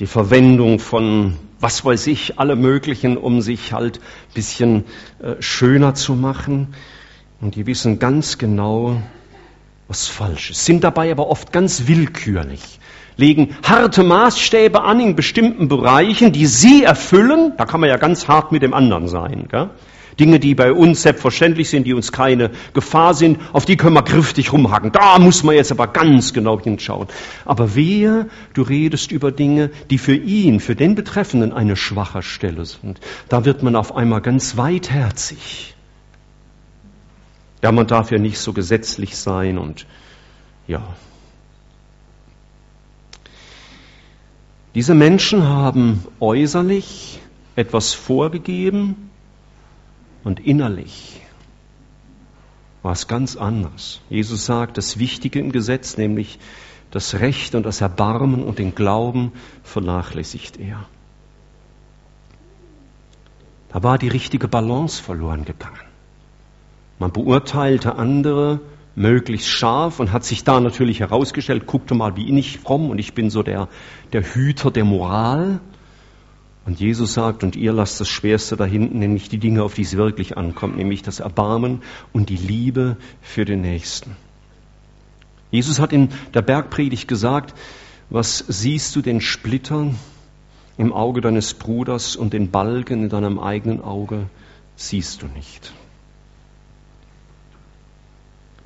die 0.00 0.06
Verwendung 0.06 0.78
von 0.78 1.36
was 1.60 1.84
weiß 1.84 2.06
ich, 2.06 2.38
alle 2.38 2.56
möglichen, 2.56 3.16
um 3.16 3.42
sich 3.42 3.72
halt 3.72 3.98
ein 3.98 4.34
bisschen 4.34 4.84
äh, 5.22 5.34
schöner 5.40 5.94
zu 5.94 6.14
machen. 6.14 6.74
Und 7.40 7.54
die 7.54 7.66
wissen 7.66 7.98
ganz 7.98 8.38
genau, 8.38 9.00
was 9.86 10.06
falsch 10.06 10.50
ist, 10.50 10.64
sind 10.64 10.84
dabei 10.84 11.10
aber 11.10 11.28
oft 11.28 11.52
ganz 11.52 11.86
willkürlich, 11.86 12.80
legen 13.16 13.56
harte 13.62 14.02
Maßstäbe 14.02 14.82
an 14.82 15.00
in 15.00 15.16
bestimmten 15.16 15.68
Bereichen, 15.68 16.32
die 16.32 16.46
sie 16.46 16.84
erfüllen. 16.84 17.52
Da 17.58 17.66
kann 17.66 17.80
man 17.80 17.90
ja 17.90 17.96
ganz 17.96 18.28
hart 18.28 18.52
mit 18.52 18.62
dem 18.62 18.72
anderen 18.72 19.08
sein. 19.08 19.48
Gell? 19.50 19.70
Dinge, 20.20 20.38
die 20.38 20.54
bei 20.54 20.72
uns 20.72 21.02
selbstverständlich 21.02 21.70
sind, 21.70 21.86
die 21.86 21.94
uns 21.94 22.12
keine 22.12 22.50
Gefahr 22.74 23.14
sind, 23.14 23.40
auf 23.54 23.64
die 23.64 23.78
können 23.78 23.94
wir 23.94 24.02
griftig 24.02 24.52
rumhacken. 24.52 24.92
Da 24.92 25.18
muss 25.18 25.42
man 25.42 25.54
jetzt 25.54 25.72
aber 25.72 25.86
ganz 25.86 26.34
genau 26.34 26.60
hinschauen. 26.60 27.08
Aber 27.46 27.74
wehe, 27.74 28.28
du 28.52 28.62
redest 28.62 29.10
über 29.10 29.32
Dinge, 29.32 29.70
die 29.88 29.96
für 29.96 30.14
ihn, 30.14 30.60
für 30.60 30.76
den 30.76 30.94
Betreffenden 30.94 31.52
eine 31.52 31.74
schwache 31.74 32.22
Stelle 32.22 32.66
sind. 32.66 33.00
Da 33.30 33.46
wird 33.46 33.62
man 33.62 33.74
auf 33.74 33.96
einmal 33.96 34.20
ganz 34.20 34.58
weitherzig. 34.58 35.74
Ja, 37.62 37.72
man 37.72 37.86
darf 37.86 38.10
ja 38.10 38.18
nicht 38.18 38.38
so 38.38 38.52
gesetzlich 38.52 39.16
sein 39.16 39.58
und 39.58 39.86
ja. 40.66 40.82
Diese 44.74 44.94
Menschen 44.94 45.48
haben 45.48 46.04
äußerlich 46.20 47.20
etwas 47.56 47.92
vorgegeben 47.92 49.09
und 50.24 50.40
innerlich 50.40 51.20
war 52.82 52.92
es 52.92 53.06
ganz 53.06 53.36
anders. 53.36 54.00
Jesus 54.08 54.46
sagt, 54.46 54.78
das 54.78 54.98
Wichtige 54.98 55.38
im 55.38 55.52
Gesetz, 55.52 55.96
nämlich 55.96 56.38
das 56.90 57.20
Recht 57.20 57.54
und 57.54 57.64
das 57.64 57.80
Erbarmen 57.80 58.42
und 58.42 58.58
den 58.58 58.74
Glauben, 58.74 59.32
vernachlässigt 59.62 60.58
er. 60.58 60.86
Da 63.68 63.82
war 63.82 63.98
die 63.98 64.08
richtige 64.08 64.48
Balance 64.48 65.02
verloren 65.02 65.44
gegangen. 65.44 65.78
Man 66.98 67.12
beurteilte 67.12 67.94
andere 67.94 68.60
möglichst 68.96 69.48
scharf 69.48 70.00
und 70.00 70.12
hat 70.12 70.24
sich 70.24 70.42
da 70.42 70.60
natürlich 70.60 71.00
herausgestellt, 71.00 71.66
guckte 71.66 71.94
mal, 71.94 72.16
wie 72.16 72.36
ich 72.38 72.58
fromm 72.58 72.90
und 72.90 72.98
ich 72.98 73.14
bin 73.14 73.30
so 73.30 73.42
der, 73.42 73.68
der 74.12 74.22
Hüter 74.22 74.70
der 74.70 74.84
Moral. 74.84 75.60
Und 76.66 76.78
Jesus 76.78 77.14
sagt, 77.14 77.42
und 77.42 77.56
ihr 77.56 77.72
lasst 77.72 78.00
das 78.00 78.08
Schwerste 78.08 78.56
da 78.56 78.64
hinten, 78.64 78.98
nämlich 78.98 79.28
die 79.28 79.38
Dinge, 79.38 79.62
auf 79.62 79.74
die 79.74 79.82
es 79.82 79.96
wirklich 79.96 80.36
ankommt, 80.36 80.76
nämlich 80.76 81.02
das 81.02 81.20
Erbarmen 81.20 81.82
und 82.12 82.28
die 82.28 82.36
Liebe 82.36 82.96
für 83.22 83.44
den 83.44 83.62
Nächsten. 83.62 84.16
Jesus 85.50 85.80
hat 85.80 85.92
in 85.92 86.10
der 86.34 86.42
Bergpredigt 86.42 87.08
gesagt, 87.08 87.54
was 88.10 88.44
siehst 88.46 88.94
du 88.94 89.02
den 89.02 89.20
Splittern 89.20 89.96
im 90.76 90.92
Auge 90.92 91.20
deines 91.20 91.54
Bruders 91.54 92.16
und 92.16 92.32
den 92.32 92.50
Balken 92.50 93.04
in 93.04 93.08
deinem 93.08 93.38
eigenen 93.38 93.82
Auge 93.82 94.26
siehst 94.76 95.22
du 95.22 95.26
nicht. 95.26 95.72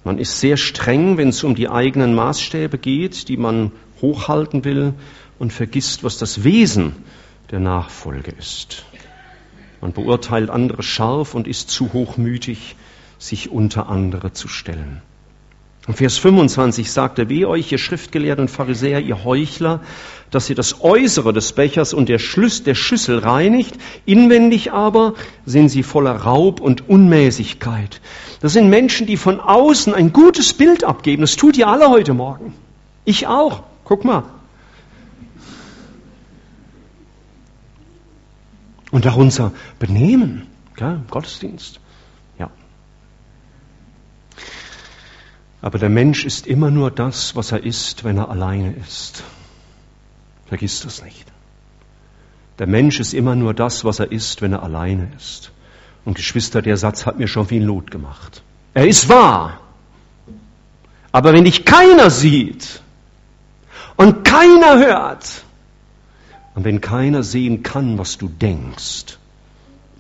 Man 0.04 0.18
ist 0.18 0.38
sehr 0.38 0.56
streng, 0.56 1.16
wenn 1.16 1.30
es 1.30 1.42
um 1.44 1.54
die 1.54 1.68
eigenen 1.68 2.14
Maßstäbe 2.14 2.76
geht, 2.76 3.28
die 3.28 3.38
man 3.38 3.72
hochhalten 4.02 4.64
will 4.64 4.94
und 5.38 5.52
vergisst, 5.52 6.04
was 6.04 6.18
das 6.18 6.44
Wesen 6.44 6.94
der 7.50 7.60
Nachfolge 7.60 8.32
ist. 8.32 8.84
Man 9.80 9.92
beurteilt 9.92 10.50
andere 10.50 10.82
scharf 10.82 11.34
und 11.34 11.46
ist 11.46 11.70
zu 11.70 11.92
hochmütig, 11.92 12.76
sich 13.18 13.50
unter 13.50 13.88
andere 13.88 14.32
zu 14.32 14.48
stellen. 14.48 15.02
Und 15.86 15.98
Vers 15.98 16.16
25 16.16 16.90
sagt 16.90 17.18
er, 17.18 17.28
weh 17.28 17.44
euch, 17.44 17.70
ihr 17.70 17.76
Schriftgelehrten 17.76 18.48
Pharisäer, 18.48 19.00
ihr 19.00 19.22
Heuchler, 19.24 19.80
dass 20.30 20.48
ihr 20.48 20.56
das 20.56 20.80
Äußere 20.80 21.34
des 21.34 21.52
Bechers 21.52 21.92
und 21.92 22.08
der, 22.08 22.18
Schlüs 22.18 22.62
der 22.62 22.74
Schüssel 22.74 23.18
reinigt, 23.18 23.76
inwendig 24.06 24.72
aber 24.72 25.12
sind 25.44 25.68
sie 25.68 25.82
voller 25.82 26.16
Raub 26.16 26.60
und 26.60 26.88
Unmäßigkeit. 26.88 28.00
Das 28.40 28.54
sind 28.54 28.70
Menschen, 28.70 29.06
die 29.06 29.18
von 29.18 29.40
außen 29.40 29.92
ein 29.92 30.14
gutes 30.14 30.54
Bild 30.54 30.84
abgeben. 30.84 31.20
Das 31.20 31.36
tut 31.36 31.58
ihr 31.58 31.68
alle 31.68 31.90
heute 31.90 32.14
Morgen. 32.14 32.54
Ich 33.04 33.26
auch. 33.26 33.62
Guck 33.84 34.06
mal. 34.06 34.24
Und 38.94 39.08
auch 39.08 39.16
unser 39.16 39.50
Benehmen, 39.80 40.46
gell, 40.76 41.00
Gottesdienst. 41.10 41.80
Ja. 42.38 42.48
Aber 45.60 45.80
der 45.80 45.88
Mensch 45.88 46.24
ist 46.24 46.46
immer 46.46 46.70
nur 46.70 46.92
das, 46.92 47.34
was 47.34 47.50
er 47.50 47.64
ist, 47.64 48.04
wenn 48.04 48.18
er 48.18 48.28
alleine 48.28 48.72
ist. 48.72 49.24
Vergiss 50.46 50.82
das 50.82 51.02
nicht. 51.02 51.26
Der 52.60 52.68
Mensch 52.68 53.00
ist 53.00 53.14
immer 53.14 53.34
nur 53.34 53.52
das, 53.52 53.84
was 53.84 53.98
er 53.98 54.12
ist, 54.12 54.42
wenn 54.42 54.52
er 54.52 54.62
alleine 54.62 55.10
ist. 55.16 55.50
Und 56.04 56.14
Geschwister, 56.14 56.62
der 56.62 56.76
Satz 56.76 57.04
hat 57.04 57.18
mir 57.18 57.26
schon 57.26 57.48
viel 57.48 57.64
Not 57.64 57.90
gemacht. 57.90 58.44
Er 58.74 58.86
ist 58.86 59.08
wahr. 59.08 59.60
Aber 61.10 61.32
wenn 61.32 61.42
dich 61.42 61.64
keiner 61.64 62.10
sieht 62.10 62.80
und 63.96 64.22
keiner 64.22 64.78
hört 64.78 65.44
und 66.54 66.64
wenn 66.64 66.80
keiner 66.80 67.22
sehen 67.22 67.62
kann, 67.62 67.98
was 67.98 68.16
du 68.16 68.28
denkst, 68.28 69.18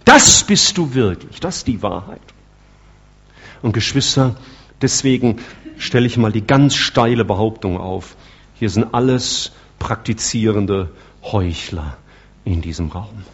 das 0.04 0.44
bist 0.44 0.78
du 0.78 0.94
wirklich, 0.94 1.40
das 1.40 1.58
ist 1.58 1.66
die 1.66 1.82
Wahrheit. 1.82 2.20
Und 3.62 3.72
Geschwister, 3.72 4.36
deswegen 4.80 5.40
stelle 5.78 6.06
ich 6.06 6.16
mal 6.16 6.30
die 6.30 6.46
ganz 6.46 6.76
steile 6.76 7.24
Behauptung 7.24 7.78
auf. 7.78 8.16
Hier 8.54 8.70
sind 8.70 8.94
alles 8.94 9.52
praktizierende 9.78 10.90
Heuchler 11.22 11.96
in 12.44 12.60
diesem 12.60 12.90
Raum. 12.90 13.24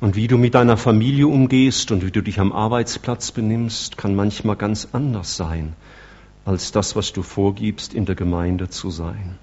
Und 0.00 0.14
wie 0.14 0.28
du 0.28 0.38
mit 0.38 0.54
deiner 0.54 0.76
Familie 0.76 1.26
umgehst 1.26 1.90
und 1.90 2.06
wie 2.06 2.12
du 2.12 2.22
dich 2.22 2.38
am 2.38 2.52
Arbeitsplatz 2.52 3.32
benimmst, 3.32 3.96
kann 3.96 4.14
manchmal 4.14 4.54
ganz 4.54 4.88
anders 4.92 5.36
sein 5.36 5.74
als 6.48 6.72
das, 6.72 6.96
was 6.96 7.12
du 7.12 7.22
vorgibst, 7.22 7.92
in 7.92 8.06
der 8.06 8.14
Gemeinde 8.14 8.70
zu 8.70 8.90
sein. 8.90 9.38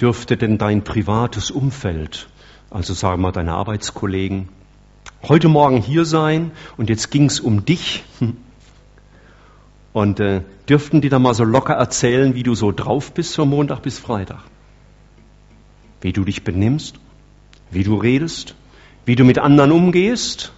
Dürfte 0.00 0.36
denn 0.36 0.58
dein 0.58 0.84
privates 0.84 1.50
Umfeld, 1.50 2.28
also 2.70 2.94
sagen 2.94 3.20
wir 3.22 3.32
deine 3.32 3.54
Arbeitskollegen, 3.54 4.48
heute 5.24 5.48
Morgen 5.48 5.82
hier 5.82 6.04
sein 6.04 6.52
und 6.76 6.88
jetzt 6.88 7.10
ging 7.10 7.24
es 7.24 7.40
um 7.40 7.64
dich. 7.64 8.04
Und 9.94 10.20
äh, 10.20 10.42
dürften 10.68 11.00
die 11.00 11.08
da 11.08 11.18
mal 11.18 11.34
so 11.34 11.42
locker 11.42 11.74
erzählen, 11.74 12.36
wie 12.36 12.44
du 12.44 12.54
so 12.54 12.70
drauf 12.70 13.12
bist 13.12 13.34
von 13.34 13.48
Montag 13.48 13.82
bis 13.82 13.98
Freitag? 13.98 14.44
Wie 16.02 16.12
du 16.12 16.24
dich 16.24 16.44
benimmst, 16.44 17.00
wie 17.72 17.82
du 17.82 17.96
redest, 17.96 18.54
wie 19.06 19.16
du 19.16 19.24
mit 19.24 19.38
anderen 19.38 19.72
umgehst. 19.72 20.52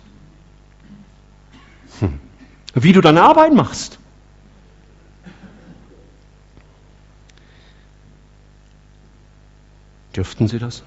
Wie 2.74 2.92
du 2.92 3.00
deine 3.00 3.22
Arbeit 3.22 3.54
machst. 3.54 3.98
Dürften 10.14 10.48
sie 10.48 10.58
das? 10.58 10.82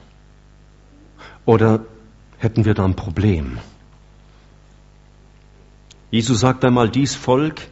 Oder 1.46 1.86
hätten 2.38 2.66
wir 2.66 2.74
da 2.74 2.86
ein 2.86 2.96
Problem. 2.96 3.58
Jesus 6.12 6.42
sagt 6.42 6.64
einmal, 6.66 6.90
dies 6.90 7.16
Volk 7.16 7.68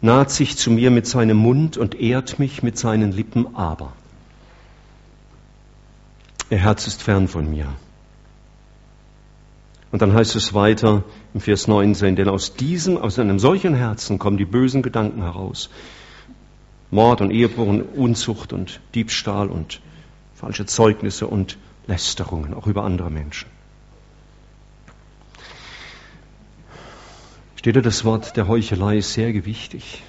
naht 0.00 0.30
sich 0.30 0.56
zu 0.56 0.70
mir 0.70 0.90
mit 0.90 1.06
seinem 1.06 1.36
Mund 1.36 1.76
und 1.76 1.96
ehrt 1.96 2.38
mich 2.38 2.62
mit 2.62 2.78
seinen 2.78 3.12
Lippen, 3.12 3.56
aber 3.56 3.92
ihr 6.50 6.58
Herz 6.58 6.86
ist 6.86 7.02
fern 7.02 7.28
von 7.28 7.50
mir. 7.50 7.66
Und 9.90 10.02
dann 10.02 10.12
heißt 10.12 10.36
es 10.36 10.52
weiter 10.52 11.04
im 11.32 11.40
Vers 11.40 11.66
19, 11.66 12.16
denn 12.16 12.28
aus 12.28 12.54
diesem, 12.54 12.98
aus 12.98 13.18
einem 13.18 13.38
solchen 13.38 13.74
Herzen 13.74 14.18
kommen 14.18 14.36
die 14.36 14.44
bösen 14.44 14.82
Gedanken 14.82 15.22
heraus. 15.22 15.70
Mord 16.90 17.20
und 17.20 17.30
Ehebruch 17.30 17.66
und 17.66 17.82
Unzucht 17.82 18.52
und 18.52 18.80
Diebstahl 18.94 19.48
und 19.48 19.80
falsche 20.34 20.66
Zeugnisse 20.66 21.26
und 21.26 21.58
Lästerungen, 21.86 22.54
auch 22.54 22.66
über 22.66 22.84
andere 22.84 23.10
Menschen. 23.10 23.48
Steht 27.56 27.76
da, 27.76 27.80
das 27.80 28.04
Wort 28.04 28.36
der 28.36 28.46
Heuchelei 28.46 28.98
ist 28.98 29.14
sehr 29.14 29.32
gewichtig. 29.32 30.02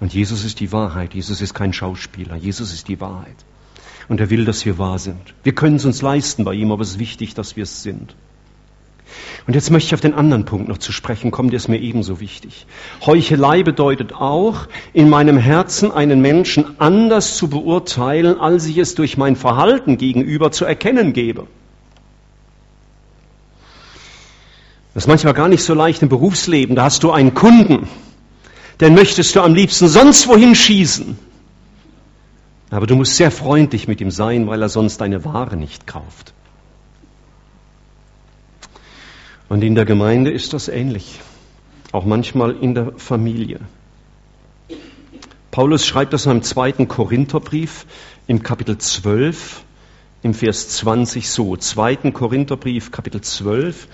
Und 0.00 0.14
Jesus 0.14 0.44
ist 0.44 0.60
die 0.60 0.72
Wahrheit. 0.72 1.14
Jesus 1.14 1.40
ist 1.40 1.54
kein 1.54 1.72
Schauspieler. 1.72 2.36
Jesus 2.36 2.72
ist 2.72 2.88
die 2.88 3.00
Wahrheit. 3.00 3.36
Und 4.08 4.20
er 4.20 4.30
will, 4.30 4.44
dass 4.44 4.64
wir 4.64 4.78
wahr 4.78 4.98
sind. 4.98 5.34
Wir 5.42 5.54
können 5.54 5.76
es 5.76 5.84
uns 5.84 6.00
leisten 6.00 6.44
bei 6.44 6.54
ihm, 6.54 6.72
aber 6.72 6.82
es 6.82 6.92
ist 6.92 6.98
wichtig, 6.98 7.34
dass 7.34 7.56
wir 7.56 7.64
es 7.64 7.82
sind. 7.82 8.14
Und 9.46 9.54
jetzt 9.54 9.70
möchte 9.70 9.88
ich 9.88 9.94
auf 9.94 10.00
den 10.00 10.14
anderen 10.14 10.44
Punkt 10.44 10.68
noch 10.68 10.78
zu 10.78 10.92
sprechen 10.92 11.30
kommen, 11.30 11.50
der 11.50 11.56
ist 11.56 11.68
mir 11.68 11.78
ebenso 11.78 12.20
wichtig. 12.20 12.66
Heuchelei 13.04 13.62
bedeutet 13.62 14.12
auch, 14.12 14.66
in 14.92 15.08
meinem 15.08 15.38
Herzen 15.38 15.90
einen 15.90 16.20
Menschen 16.20 16.78
anders 16.78 17.36
zu 17.36 17.48
beurteilen, 17.48 18.38
als 18.38 18.66
ich 18.66 18.76
es 18.78 18.94
durch 18.94 19.16
mein 19.16 19.36
Verhalten 19.36 19.96
gegenüber 19.96 20.52
zu 20.52 20.64
erkennen 20.64 21.12
gebe. 21.12 21.46
Das 24.92 25.04
ist 25.04 25.08
manchmal 25.08 25.34
gar 25.34 25.48
nicht 25.48 25.62
so 25.62 25.74
leicht 25.74 26.02
im 26.02 26.08
Berufsleben. 26.08 26.76
Da 26.76 26.84
hast 26.84 27.02
du 27.02 27.10
einen 27.10 27.32
Kunden, 27.32 27.88
den 28.80 28.94
möchtest 28.94 29.34
du 29.36 29.40
am 29.40 29.54
liebsten 29.54 29.88
sonst 29.88 30.28
wohin 30.28 30.54
schießen. 30.54 31.27
Aber 32.70 32.86
du 32.86 32.96
musst 32.96 33.16
sehr 33.16 33.30
freundlich 33.30 33.88
mit 33.88 34.00
ihm 34.00 34.10
sein, 34.10 34.46
weil 34.46 34.60
er 34.60 34.68
sonst 34.68 35.00
deine 35.00 35.24
Ware 35.24 35.56
nicht 35.56 35.86
kauft. 35.86 36.34
Und 39.48 39.64
in 39.64 39.74
der 39.74 39.86
Gemeinde 39.86 40.30
ist 40.30 40.52
das 40.52 40.68
ähnlich. 40.68 41.20
Auch 41.92 42.04
manchmal 42.04 42.54
in 42.56 42.74
der 42.74 42.92
Familie. 42.98 43.60
Paulus 45.50 45.86
schreibt 45.86 46.12
das 46.12 46.26
in 46.26 46.32
einem 46.32 46.42
zweiten 46.42 46.86
Korintherbrief 46.86 47.86
im 48.26 48.42
Kapitel 48.42 48.76
12, 48.76 49.64
im 50.22 50.34
Vers 50.34 50.68
20 50.68 51.30
so. 51.30 51.56
Zweiten 51.56 52.12
Korintherbrief, 52.12 52.92
Kapitel 52.92 53.22
12, 53.22 53.88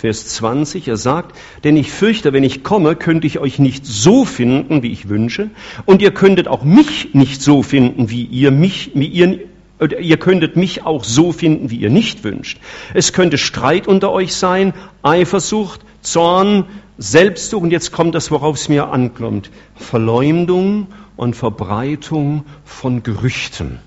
Vers 0.00 0.28
20. 0.28 0.88
Er 0.88 0.96
sagt, 0.96 1.36
denn 1.62 1.76
ich 1.76 1.92
fürchte, 1.92 2.32
wenn 2.32 2.42
ich 2.42 2.62
komme, 2.62 2.96
könnte 2.96 3.26
ich 3.26 3.38
euch 3.38 3.58
nicht 3.58 3.84
so 3.84 4.24
finden, 4.24 4.82
wie 4.82 4.92
ich 4.92 5.10
wünsche, 5.10 5.50
und 5.84 6.00
ihr 6.00 6.10
könntet 6.10 6.48
auch 6.48 6.64
mich 6.64 7.12
nicht 7.12 7.42
so 7.42 7.62
finden, 7.62 8.08
wie 8.08 8.24
ihr 8.24 8.50
mich, 8.50 8.92
wie 8.94 9.06
ihr, 9.06 9.40
ihr 9.78 10.16
könntet 10.16 10.56
mich 10.56 10.86
auch 10.86 11.04
so 11.04 11.32
finden, 11.32 11.68
wie 11.68 11.76
ihr 11.76 11.90
nicht 11.90 12.24
wünscht. 12.24 12.60
Es 12.94 13.12
könnte 13.12 13.36
Streit 13.36 13.86
unter 13.86 14.10
euch 14.10 14.34
sein, 14.34 14.72
Eifersucht, 15.02 15.82
Zorn, 16.00 16.64
Selbstsucht, 16.96 17.64
und 17.64 17.70
jetzt 17.70 17.92
kommt 17.92 18.14
das, 18.14 18.30
worauf 18.30 18.56
es 18.56 18.70
mir 18.70 18.88
ankommt, 18.88 19.50
Verleumdung 19.74 20.86
und 21.16 21.36
Verbreitung 21.36 22.46
von 22.64 23.02
Gerüchten. 23.02 23.80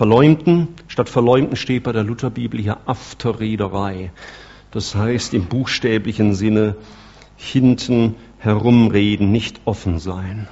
Verleumden, 0.00 0.68
statt 0.90 1.08
Verleumden 1.08 1.56
steht 1.56 1.84
bei 1.84 1.92
der 1.92 2.02
Lutherbibel 2.02 2.60
hier 2.60 2.78
Afterrederei. 2.84 4.10
Das 4.72 4.96
heißt 4.96 5.34
im 5.34 5.46
buchstäblichen 5.46 6.34
Sinne 6.34 6.76
hinten 7.36 8.16
herumreden, 8.38 9.30
nicht 9.30 9.60
offen 9.64 10.00
sein. 10.00 10.48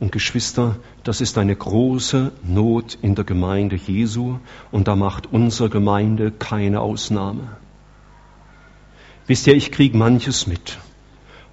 Und 0.00 0.12
Geschwister, 0.12 0.76
das 1.02 1.22
ist 1.22 1.38
eine 1.38 1.56
große 1.56 2.32
Not 2.44 2.98
in 3.00 3.14
der 3.14 3.24
Gemeinde 3.24 3.76
Jesu 3.76 4.38
und 4.70 4.86
da 4.86 4.94
macht 4.96 5.32
unsere 5.32 5.70
Gemeinde 5.70 6.30
keine 6.30 6.82
Ausnahme. 6.82 7.56
Wisst 9.26 9.46
ihr, 9.46 9.54
ich 9.54 9.72
kriege 9.72 9.96
manches 9.96 10.46
mit, 10.46 10.78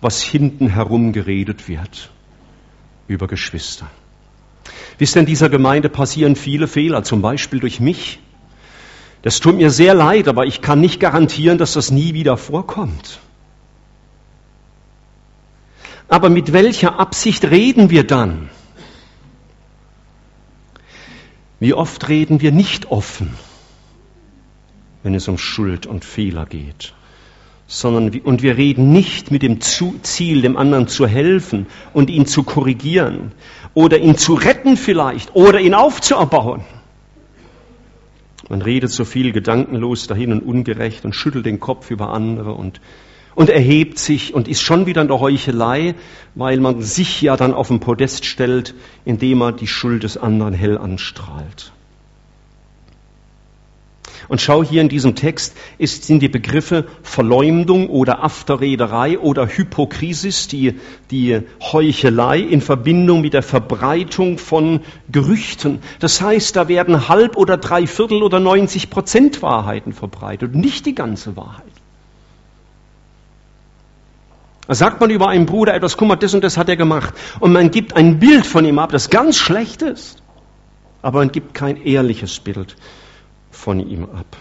was 0.01 0.21
hinten 0.21 0.67
herum 0.67 1.13
geredet 1.13 1.69
wird 1.69 2.11
über 3.07 3.27
Geschwister. 3.27 3.89
Wisst 4.97 5.15
ihr, 5.15 5.21
in 5.21 5.25
dieser 5.25 5.49
Gemeinde 5.49 5.89
passieren 5.89 6.35
viele 6.35 6.67
Fehler, 6.67 7.03
zum 7.03 7.21
Beispiel 7.21 7.59
durch 7.59 7.79
mich. 7.79 8.19
Das 9.21 9.39
tut 9.39 9.55
mir 9.55 9.69
sehr 9.69 9.93
leid, 9.93 10.27
aber 10.27 10.45
ich 10.45 10.61
kann 10.61 10.81
nicht 10.81 10.99
garantieren, 10.99 11.57
dass 11.57 11.73
das 11.73 11.91
nie 11.91 12.13
wieder 12.13 12.37
vorkommt. 12.37 13.19
Aber 16.07 16.29
mit 16.29 16.53
welcher 16.53 16.99
Absicht 16.99 17.45
reden 17.45 17.89
wir 17.89 18.05
dann? 18.05 18.49
Wie 21.59 21.73
oft 21.73 22.09
reden 22.09 22.41
wir 22.41 22.51
nicht 22.51 22.91
offen, 22.91 23.33
wenn 25.01 25.15
es 25.15 25.27
um 25.27 25.37
Schuld 25.37 25.85
und 25.85 26.03
Fehler 26.03 26.45
geht? 26.45 26.93
Sondern 27.73 28.19
und 28.19 28.43
wir 28.43 28.55
reden 28.55 28.91
nicht 28.91 29.31
mit 29.31 29.41
dem 29.41 29.59
Ziel, 29.59 30.43
dem 30.43 30.57
anderen 30.57 30.87
zu 30.87 31.07
helfen 31.07 31.65
und 31.91 32.11
ihn 32.11 32.27
zu 32.27 32.43
korrigieren 32.43 33.31
oder 33.73 33.97
ihn 33.97 34.15
zu 34.15 34.35
retten 34.35 34.77
vielleicht 34.77 35.35
oder 35.35 35.59
ihn 35.59 35.73
aufzuerbauen. 35.73 36.61
Man 38.47 38.61
redet 38.61 38.91
so 38.91 39.05
viel 39.05 39.31
gedankenlos 39.31 40.05
dahin 40.05 40.31
und 40.31 40.41
ungerecht 40.41 41.03
und 41.03 41.15
schüttelt 41.15 41.47
den 41.47 41.59
Kopf 41.59 41.89
über 41.89 42.13
andere 42.13 42.53
und, 42.53 42.79
und 43.33 43.49
erhebt 43.49 43.97
sich 43.97 44.35
und 44.35 44.47
ist 44.47 44.61
schon 44.61 44.85
wieder 44.85 45.01
in 45.01 45.07
der 45.07 45.19
Heuchelei, 45.19 45.95
weil 46.35 46.59
man 46.59 46.79
sich 46.81 47.23
ja 47.23 47.37
dann 47.37 47.55
auf 47.55 47.69
den 47.69 47.79
Podest 47.79 48.25
stellt, 48.25 48.75
indem 49.03 49.41
er 49.41 49.51
die 49.51 49.67
Schuld 49.67 50.03
des 50.03 50.17
anderen 50.17 50.53
hell 50.53 50.77
anstrahlt. 50.77 51.73
Und 54.27 54.41
schau 54.41 54.63
hier 54.63 54.81
in 54.81 54.89
diesem 54.89 55.15
Text 55.15 55.55
ist, 55.77 56.05
sind 56.05 56.21
die 56.21 56.29
Begriffe 56.29 56.85
Verleumdung 57.01 57.89
oder 57.89 58.23
Afterrederei 58.23 59.19
oder 59.19 59.47
Hypokrisis, 59.47 60.47
die, 60.47 60.79
die 61.11 61.41
Heuchelei 61.61 62.39
in 62.39 62.61
Verbindung 62.61 63.21
mit 63.21 63.33
der 63.33 63.43
Verbreitung 63.43 64.37
von 64.37 64.81
Gerüchten. 65.11 65.79
Das 65.99 66.21
heißt, 66.21 66.55
da 66.55 66.67
werden 66.67 67.09
halb 67.09 67.35
oder 67.35 67.57
drei 67.57 67.87
Viertel 67.87 68.23
oder 68.23 68.39
90 68.39 68.89
Prozent 68.89 69.41
Wahrheiten 69.41 69.93
verbreitet, 69.93 70.55
nicht 70.55 70.85
die 70.85 70.95
ganze 70.95 71.35
Wahrheit. 71.35 71.63
Da 74.67 74.75
sagt 74.75 75.01
man 75.01 75.09
über 75.09 75.27
einen 75.27 75.45
Bruder 75.45 75.73
etwas, 75.73 75.97
guck 75.97 76.07
mal, 76.07 76.15
das 76.15 76.33
und 76.33 76.43
das 76.43 76.57
hat 76.57 76.69
er 76.69 76.77
gemacht. 76.77 77.13
Und 77.41 77.51
man 77.51 77.69
gibt 77.69 77.97
ein 77.97 78.19
Bild 78.19 78.45
von 78.45 78.63
ihm 78.63 78.79
ab, 78.79 78.91
das 78.93 79.09
ganz 79.09 79.37
schlecht 79.37 79.81
ist. 79.81 80.23
Aber 81.01 81.19
man 81.19 81.33
gibt 81.33 81.53
kein 81.53 81.75
ehrliches 81.83 82.39
Bild 82.39 82.77
von 83.63 83.79
ihm 83.79 84.03
ab. 84.03 84.37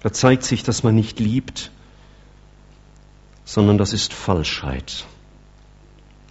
Da 0.00 0.12
zeigt 0.12 0.42
sich, 0.42 0.64
dass 0.64 0.82
man 0.82 0.94
nicht 0.96 1.20
liebt, 1.20 1.70
sondern 3.44 3.78
das 3.78 3.92
ist 3.92 4.12
Falschheit. 4.12 5.06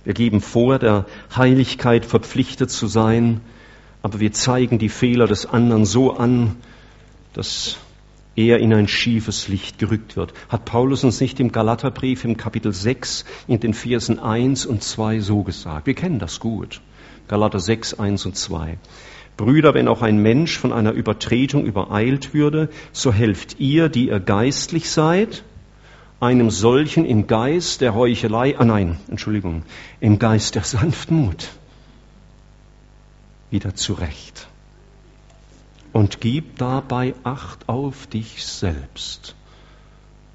Wir 0.03 0.13
geben 0.13 0.41
vor, 0.41 0.77
der 0.77 1.05
Heiligkeit 1.33 2.05
verpflichtet 2.05 2.69
zu 2.69 2.87
sein, 2.87 3.39
aber 4.01 4.19
wir 4.19 4.33
zeigen 4.33 4.77
die 4.77 4.89
Fehler 4.89 5.25
des 5.25 5.45
anderen 5.45 5.85
so 5.85 6.13
an, 6.13 6.57
dass 7.31 7.77
er 8.35 8.59
in 8.59 8.73
ein 8.73 8.89
schiefes 8.89 9.47
Licht 9.47 9.79
gerückt 9.79 10.17
wird. 10.17 10.33
Hat 10.49 10.65
Paulus 10.65 11.05
uns 11.05 11.21
nicht 11.21 11.39
im 11.39 11.53
Galaterbrief 11.53 12.25
im 12.25 12.35
Kapitel 12.35 12.73
6 12.73 13.23
in 13.47 13.61
den 13.61 13.73
Versen 13.73 14.19
1 14.19 14.65
und 14.65 14.83
2 14.83 15.21
so 15.21 15.43
gesagt? 15.43 15.87
Wir 15.87 15.93
kennen 15.93 16.19
das 16.19 16.41
gut. 16.41 16.81
Galater 17.29 17.61
6, 17.61 17.93
1 17.93 18.25
und 18.25 18.35
2. 18.35 18.77
Brüder, 19.37 19.73
wenn 19.73 19.87
auch 19.87 20.01
ein 20.01 20.17
Mensch 20.17 20.57
von 20.57 20.71
einer 20.71 20.91
Übertretung 20.91 21.65
übereilt 21.65 22.33
würde, 22.33 22.69
so 22.91 23.11
helft 23.11 23.59
ihr, 23.59 23.89
die 23.89 24.07
ihr 24.07 24.19
geistlich 24.19 24.89
seid, 24.89 25.43
einem 26.19 26.49
solchen 26.49 27.05
im 27.05 27.27
Geist 27.27 27.81
der 27.81 27.95
Heuchelei, 27.95 28.57
ah 28.57 28.65
nein, 28.65 28.97
Entschuldigung, 29.09 29.63
im 29.99 30.19
Geist 30.19 30.55
der 30.55 30.63
Sanftmut 30.63 31.49
wieder 33.51 33.75
zurecht. 33.75 34.47
Und 35.91 36.21
gib 36.21 36.57
dabei 36.57 37.13
Acht 37.23 37.69
auf 37.69 38.07
dich 38.07 38.43
selbst. 38.43 39.35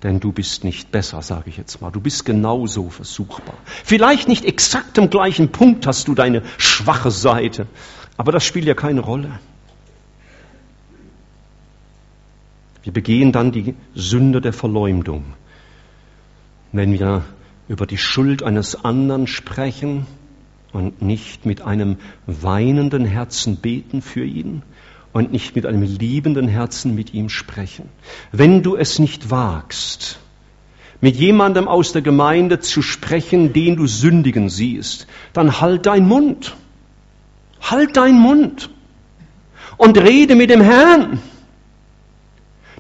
Denn 0.05 0.21
du 0.21 0.31
bist 0.31 0.63
nicht 0.63 0.93
besser, 0.93 1.23
sage 1.23 1.51
ich 1.51 1.57
jetzt 1.57 1.81
mal. 1.81 1.91
Du 1.91 2.01
bist 2.01 2.25
genauso 2.25 2.89
versuchbar. 2.89 3.55
Vielleicht 3.85 4.29
nicht 4.29 4.45
exakt 4.45 4.97
am 4.99 5.11
gleichen 5.11 5.51
Punkt 5.51 5.89
hast 5.89 6.07
du 6.07 6.15
deine 6.15 6.43
schwache 6.57 7.11
Seite, 7.11 7.67
aber 8.19 8.33
das 8.33 8.45
spielt 8.45 8.67
ja 8.67 8.75
keine 8.75 9.01
Rolle. 9.01 9.39
Wir 12.83 12.93
begehen 12.93 13.33
dann 13.33 13.53
die 13.53 13.75
Sünde 13.95 14.41
der 14.41 14.53
Verleumdung, 14.53 15.25
wenn 16.73 16.93
wir 16.93 17.25
über 17.69 17.87
die 17.87 17.99
Schuld 17.99 18.43
eines 18.43 18.85
anderen 18.85 19.27
sprechen 19.27 20.07
und 20.73 21.01
nicht 21.01 21.47
mit 21.47 21.63
einem 21.63 21.97
weinenden 22.27 23.05
Herzen 23.05 23.57
beten 23.57 24.03
für 24.03 24.25
ihn 24.25 24.63
und 25.13 25.33
nicht 25.33 25.55
mit 25.55 25.65
einem 25.65 25.83
liebenden 25.83 26.49
Herzen 26.49 26.95
mit 26.95 27.15
ihm 27.15 27.29
sprechen. 27.29 27.89
Wenn 28.33 28.63
du 28.63 28.77
es 28.77 28.99
nicht 28.99 29.31
wagst, 29.31 30.19
mit 31.01 31.17
jemandem 31.17 31.69
aus 31.69 31.93
der 31.93 32.03
Gemeinde 32.03 32.59
zu 32.59 32.83
sprechen, 32.83 33.53
den 33.53 33.77
du 33.77 33.87
sündigen 33.87 34.49
siehst, 34.49 35.07
dann 35.33 35.61
halt 35.61 35.87
dein 35.87 36.07
Mund. 36.09 36.57
Halt 37.61 37.97
deinen 37.97 38.19
Mund 38.19 38.71
und 39.77 39.99
rede 39.99 40.35
mit 40.35 40.51
dem 40.51 40.61
Herrn. 40.61 41.21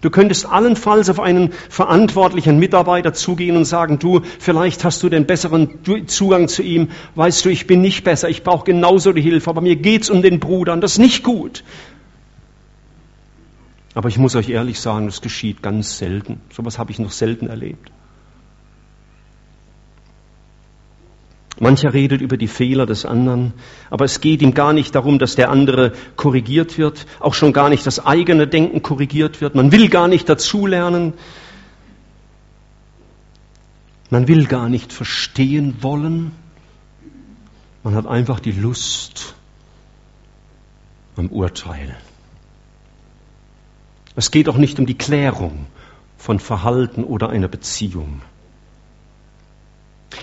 Du 0.00 0.10
könntest 0.10 0.46
allenfalls 0.46 1.10
auf 1.10 1.18
einen 1.18 1.52
verantwortlichen 1.68 2.58
Mitarbeiter 2.58 3.14
zugehen 3.14 3.56
und 3.56 3.64
sagen, 3.64 3.98
du, 3.98 4.20
vielleicht 4.38 4.84
hast 4.84 5.02
du 5.02 5.08
den 5.08 5.26
besseren 5.26 5.80
Zugang 6.06 6.46
zu 6.48 6.62
ihm. 6.62 6.88
Weißt 7.16 7.44
du, 7.44 7.48
ich 7.48 7.66
bin 7.66 7.80
nicht 7.80 8.04
besser, 8.04 8.28
ich 8.28 8.44
brauche 8.44 8.64
genauso 8.64 9.12
die 9.12 9.22
Hilfe, 9.22 9.50
aber 9.50 9.60
mir 9.60 9.76
geht's 9.76 10.08
um 10.08 10.22
den 10.22 10.38
Bruder 10.38 10.72
und 10.72 10.82
das 10.82 10.92
ist 10.92 10.98
nicht 10.98 11.24
gut. 11.24 11.64
Aber 13.94 14.08
ich 14.08 14.18
muss 14.18 14.36
euch 14.36 14.48
ehrlich 14.48 14.78
sagen, 14.78 15.06
das 15.06 15.20
geschieht 15.20 15.62
ganz 15.62 15.98
selten. 15.98 16.40
So 16.50 16.62
Sowas 16.62 16.78
habe 16.78 16.92
ich 16.92 17.00
noch 17.00 17.10
selten 17.10 17.48
erlebt. 17.48 17.90
Mancher 21.60 21.92
redet 21.92 22.20
über 22.20 22.36
die 22.36 22.46
Fehler 22.46 22.86
des 22.86 23.04
anderen, 23.04 23.52
aber 23.90 24.04
es 24.04 24.20
geht 24.20 24.42
ihm 24.42 24.54
gar 24.54 24.72
nicht 24.72 24.94
darum, 24.94 25.18
dass 25.18 25.34
der 25.34 25.50
andere 25.50 25.92
korrigiert 26.16 26.78
wird, 26.78 27.06
auch 27.20 27.34
schon 27.34 27.52
gar 27.52 27.68
nicht 27.68 27.86
das 27.86 28.04
eigene 28.04 28.46
Denken 28.46 28.82
korrigiert 28.82 29.40
wird. 29.40 29.54
Man 29.54 29.72
will 29.72 29.88
gar 29.88 30.08
nicht 30.08 30.28
dazulernen. 30.28 31.14
Man 34.10 34.28
will 34.28 34.46
gar 34.46 34.68
nicht 34.68 34.92
verstehen 34.92 35.76
wollen. 35.80 36.32
Man 37.82 37.94
hat 37.94 38.06
einfach 38.06 38.40
die 38.40 38.52
Lust 38.52 39.34
am 41.16 41.28
Urteil. 41.28 41.96
Es 44.14 44.30
geht 44.30 44.48
auch 44.48 44.56
nicht 44.56 44.78
um 44.78 44.86
die 44.86 44.98
Klärung 44.98 45.66
von 46.16 46.40
Verhalten 46.40 47.04
oder 47.04 47.30
einer 47.30 47.48
Beziehung. 47.48 48.22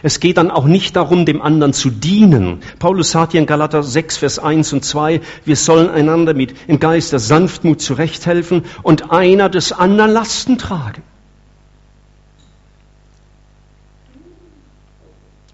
Es 0.01 0.19
geht 0.19 0.38
dann 0.38 0.51
auch 0.51 0.65
nicht 0.65 0.95
darum, 0.95 1.25
dem 1.25 1.41
anderen 1.41 1.73
zu 1.73 1.89
dienen. 1.89 2.59
Paulus 2.79 3.11
sagt 3.11 3.31
hier 3.31 3.41
in 3.41 3.47
Galater 3.47 3.83
6, 3.83 4.17
Vers 4.17 4.39
1 4.39 4.73
und 4.73 4.83
2, 4.83 5.21
wir 5.45 5.55
sollen 5.55 5.89
einander 5.89 6.33
mit 6.33 6.55
im 6.67 6.79
Geist 6.79 7.11
der 7.11 7.19
Sanftmut 7.19 7.81
zurechthelfen 7.81 8.65
und 8.83 9.11
einer 9.11 9.49
des 9.49 9.71
anderen 9.71 10.11
Lasten 10.11 10.57
tragen. 10.57 11.03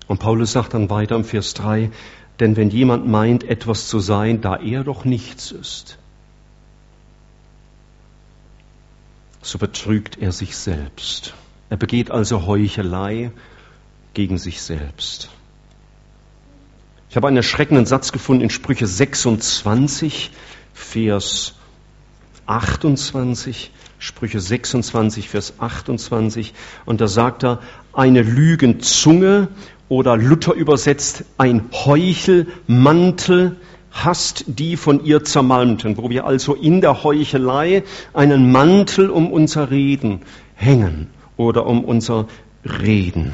Und 0.08 0.20
Paulus 0.20 0.52
sagt 0.52 0.74
dann 0.74 0.90
weiter 0.90 1.16
im 1.16 1.24
Vers 1.24 1.54
3, 1.54 1.92
denn 2.40 2.58
wenn 2.58 2.70
jemand 2.70 3.08
meint, 3.08 3.44
etwas 3.44 3.88
zu 3.88 4.00
sein, 4.00 4.42
da 4.42 4.58
er 4.58 4.84
doch 4.84 5.06
nichts 5.06 5.52
ist, 5.52 5.98
so 9.42 9.58
betrügt 9.58 10.18
er 10.18 10.32
sich 10.32 10.58
selbst. 10.58 11.34
Er 11.70 11.78
begeht 11.78 12.12
also 12.12 12.46
Heuchelei 12.46 13.32
gegen 14.14 14.38
sich 14.38 14.62
selbst. 14.62 15.30
Ich 17.10 17.16
habe 17.16 17.28
einen 17.28 17.38
erschreckenden 17.38 17.86
Satz 17.86 18.12
gefunden 18.12 18.44
in 18.44 18.50
Sprüche 18.50 18.88
26, 18.88 20.32
Vers 20.74 21.56
28. 22.46 23.72
Sprüche 24.00 24.40
26, 24.40 25.30
Vers 25.30 25.54
28. 25.60 26.54
Und 26.86 27.02
da 27.02 27.08
sagt 27.08 27.44
er, 27.44 27.60
eine 27.94 28.22
Lügenzunge 28.22 29.50
oder 29.90 30.18
Luther 30.18 30.54
übersetzt, 30.54 31.26
ein 31.38 31.70
Heuchelmantel 31.72 33.58
hasst 33.92 34.46
die 34.48 34.78
von 34.78 35.04
ihr 35.04 35.24
zermalmten, 35.24 35.98
wo 35.98 36.10
wir 36.10 36.26
also 36.26 36.56
in 36.56 36.82
der 36.82 37.04
Heuchelei 37.04 37.84
einen 38.14 38.52
Mantel 38.52 39.10
um 39.10 39.32
unser 39.32 39.70
Reden 39.70 40.22
hängen 40.56 41.08
oder 41.36 41.66
um 41.66 41.84
unser 41.84 42.28
Reden. 42.64 43.34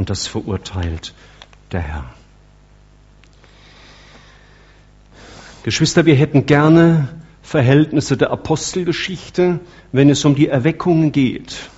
Und 0.00 0.08
das 0.08 0.26
verurteilt 0.26 1.12
der 1.72 1.82
Herr. 1.82 2.14
Geschwister, 5.62 6.06
wir 6.06 6.14
hätten 6.14 6.46
gerne 6.46 7.20
Verhältnisse 7.42 8.16
der 8.16 8.30
Apostelgeschichte, 8.30 9.60
wenn 9.92 10.08
es 10.08 10.24
um 10.24 10.34
die 10.34 10.48
Erweckung 10.48 11.12
geht. 11.12 11.68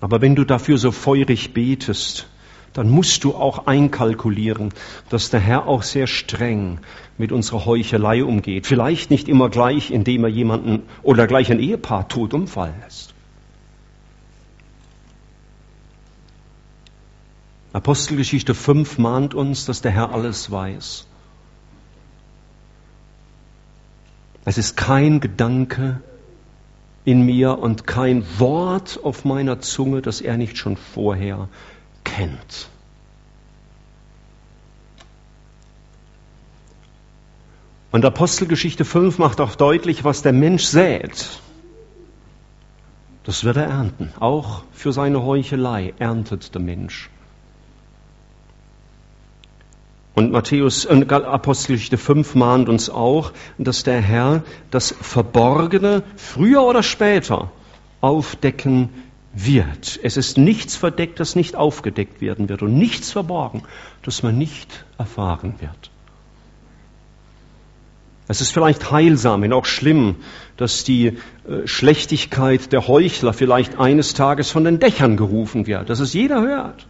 Aber 0.00 0.22
wenn 0.22 0.34
du 0.34 0.44
dafür 0.44 0.78
so 0.78 0.92
feurig 0.92 1.52
betest, 1.52 2.26
dann 2.72 2.88
musst 2.88 3.22
du 3.22 3.34
auch 3.34 3.66
einkalkulieren, 3.66 4.72
dass 5.10 5.28
der 5.28 5.40
Herr 5.40 5.66
auch 5.66 5.82
sehr 5.82 6.06
streng 6.06 6.80
mit 7.18 7.32
unserer 7.32 7.66
Heuchelei 7.66 8.24
umgeht. 8.24 8.66
Vielleicht 8.66 9.10
nicht 9.10 9.28
immer 9.28 9.50
gleich, 9.50 9.90
indem 9.90 10.24
er 10.24 10.30
jemanden 10.30 10.84
oder 11.02 11.26
gleich 11.26 11.52
ein 11.52 11.60
Ehepaar 11.60 12.08
tot 12.08 12.32
umfallen 12.32 12.76
lässt. 12.82 13.13
Apostelgeschichte 17.74 18.54
5 18.54 18.98
mahnt 18.98 19.34
uns, 19.34 19.66
dass 19.66 19.82
der 19.82 19.90
Herr 19.90 20.12
alles 20.12 20.48
weiß. 20.48 21.08
Es 24.44 24.58
ist 24.58 24.76
kein 24.76 25.18
Gedanke 25.18 26.00
in 27.04 27.22
mir 27.22 27.58
und 27.58 27.84
kein 27.84 28.24
Wort 28.38 29.00
auf 29.02 29.24
meiner 29.24 29.58
Zunge, 29.58 30.02
das 30.02 30.20
er 30.20 30.36
nicht 30.36 30.56
schon 30.56 30.76
vorher 30.76 31.48
kennt. 32.04 32.68
Und 37.90 38.04
Apostelgeschichte 38.04 38.84
5 38.84 39.18
macht 39.18 39.40
auch 39.40 39.56
deutlich, 39.56 40.04
was 40.04 40.22
der 40.22 40.32
Mensch 40.32 40.62
sät. 40.62 41.40
Das 43.24 43.42
wird 43.42 43.56
er 43.56 43.66
ernten. 43.66 44.12
Auch 44.20 44.62
für 44.72 44.92
seine 44.92 45.24
Heuchelei 45.24 45.92
erntet 45.98 46.54
der 46.54 46.62
Mensch. 46.62 47.10
Und 50.14 50.30
Matthäus, 50.30 50.84
äh, 50.84 51.04
Apostelgeschichte 51.08 51.98
5 51.98 52.36
mahnt 52.36 52.68
uns 52.68 52.88
auch, 52.88 53.32
dass 53.58 53.82
der 53.82 54.00
Herr 54.00 54.44
das 54.70 54.94
Verborgene 55.00 56.04
früher 56.16 56.62
oder 56.62 56.82
später 56.82 57.50
aufdecken 58.00 58.90
wird. 59.32 59.98
Es 60.02 60.16
ist 60.16 60.38
nichts 60.38 60.76
verdeckt, 60.76 61.18
das 61.18 61.34
nicht 61.34 61.56
aufgedeckt 61.56 62.20
werden 62.20 62.48
wird 62.48 62.62
und 62.62 62.78
nichts 62.78 63.10
verborgen, 63.10 63.62
das 64.02 64.22
man 64.22 64.38
nicht 64.38 64.84
erfahren 64.98 65.54
wird. 65.58 65.90
Es 68.26 68.40
ist 68.40 68.52
vielleicht 68.52 68.90
heilsam, 68.90 69.42
wenn 69.42 69.52
auch 69.52 69.66
schlimm, 69.66 70.16
dass 70.56 70.84
die 70.84 71.06
äh, 71.08 71.66
Schlechtigkeit 71.66 72.72
der 72.72 72.86
Heuchler 72.88 73.32
vielleicht 73.32 73.78
eines 73.78 74.14
Tages 74.14 74.50
von 74.50 74.64
den 74.64 74.78
Dächern 74.78 75.16
gerufen 75.16 75.66
wird, 75.66 75.90
dass 75.90 76.00
es 76.00 76.14
jeder 76.14 76.40
hört. 76.40 76.86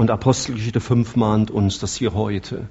Und 0.00 0.10
Apostelgeschichte 0.10 0.80
5 0.80 1.16
mahnt 1.16 1.50
uns, 1.50 1.78
dass 1.78 2.00
wir 2.00 2.14
heute 2.14 2.66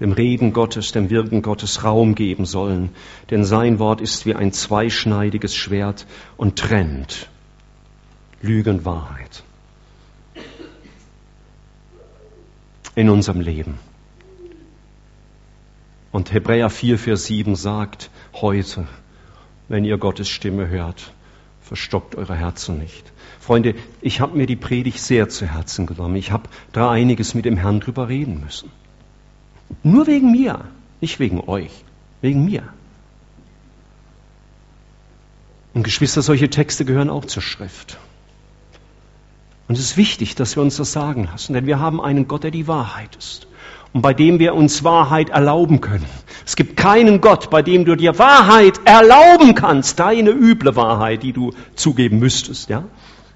dem 0.00 0.12
Reden 0.12 0.54
Gottes, 0.54 0.92
dem 0.92 1.10
Wirken 1.10 1.42
Gottes 1.42 1.84
Raum 1.84 2.14
geben 2.14 2.46
sollen. 2.46 2.88
Denn 3.30 3.44
sein 3.44 3.78
Wort 3.78 4.00
ist 4.00 4.24
wie 4.24 4.34
ein 4.34 4.50
zweischneidiges 4.50 5.54
Schwert 5.54 6.06
und 6.38 6.58
trennt 6.58 7.28
Lüge 8.40 8.70
und 8.70 8.86
Wahrheit 8.86 9.42
in 12.94 13.10
unserem 13.10 13.42
Leben. 13.42 13.78
Und 16.12 16.32
Hebräer 16.32 16.70
4, 16.70 16.98
Vers 16.98 17.26
7 17.26 17.56
sagt, 17.56 18.08
heute, 18.32 18.88
wenn 19.68 19.84
ihr 19.84 19.98
Gottes 19.98 20.30
Stimme 20.30 20.66
hört, 20.68 21.12
verstockt 21.68 22.14
eure 22.14 22.34
Herzen 22.34 22.78
nicht. 22.78 23.12
Freunde, 23.38 23.74
ich 24.00 24.20
habe 24.20 24.36
mir 24.36 24.46
die 24.46 24.56
Predigt 24.56 25.00
sehr 25.00 25.28
zu 25.28 25.46
Herzen 25.46 25.84
genommen. 25.84 26.16
Ich 26.16 26.32
habe 26.32 26.48
da 26.72 26.90
einiges 26.90 27.34
mit 27.34 27.44
dem 27.44 27.58
Herrn 27.58 27.80
drüber 27.80 28.08
reden 28.08 28.40
müssen. 28.40 28.70
Nur 29.82 30.06
wegen 30.06 30.32
mir, 30.32 30.64
nicht 31.02 31.20
wegen 31.20 31.40
euch, 31.46 31.84
wegen 32.22 32.46
mir. 32.46 32.62
Und 35.74 35.82
Geschwister, 35.82 36.22
solche 36.22 36.48
Texte 36.48 36.86
gehören 36.86 37.10
auch 37.10 37.26
zur 37.26 37.42
Schrift. 37.42 37.98
Und 39.68 39.76
es 39.76 39.84
ist 39.84 39.96
wichtig, 39.98 40.34
dass 40.36 40.56
wir 40.56 40.62
uns 40.62 40.78
das 40.78 40.92
sagen 40.92 41.24
lassen, 41.24 41.52
denn 41.52 41.66
wir 41.66 41.78
haben 41.78 42.00
einen 42.00 42.28
Gott, 42.28 42.44
der 42.44 42.50
die 42.50 42.66
Wahrheit 42.66 43.14
ist 43.16 43.47
und 43.92 44.02
bei 44.02 44.14
dem 44.14 44.38
wir 44.38 44.54
uns 44.54 44.84
Wahrheit 44.84 45.30
erlauben 45.30 45.80
können. 45.80 46.06
Es 46.44 46.56
gibt 46.56 46.76
keinen 46.76 47.20
Gott, 47.20 47.50
bei 47.50 47.62
dem 47.62 47.84
du 47.84 47.96
dir 47.96 48.18
Wahrheit 48.18 48.80
erlauben 48.84 49.54
kannst, 49.54 49.98
deine 49.98 50.30
üble 50.30 50.76
Wahrheit, 50.76 51.22
die 51.22 51.32
du 51.32 51.52
zugeben 51.74 52.18
müsstest, 52.18 52.68
ja, 52.68 52.84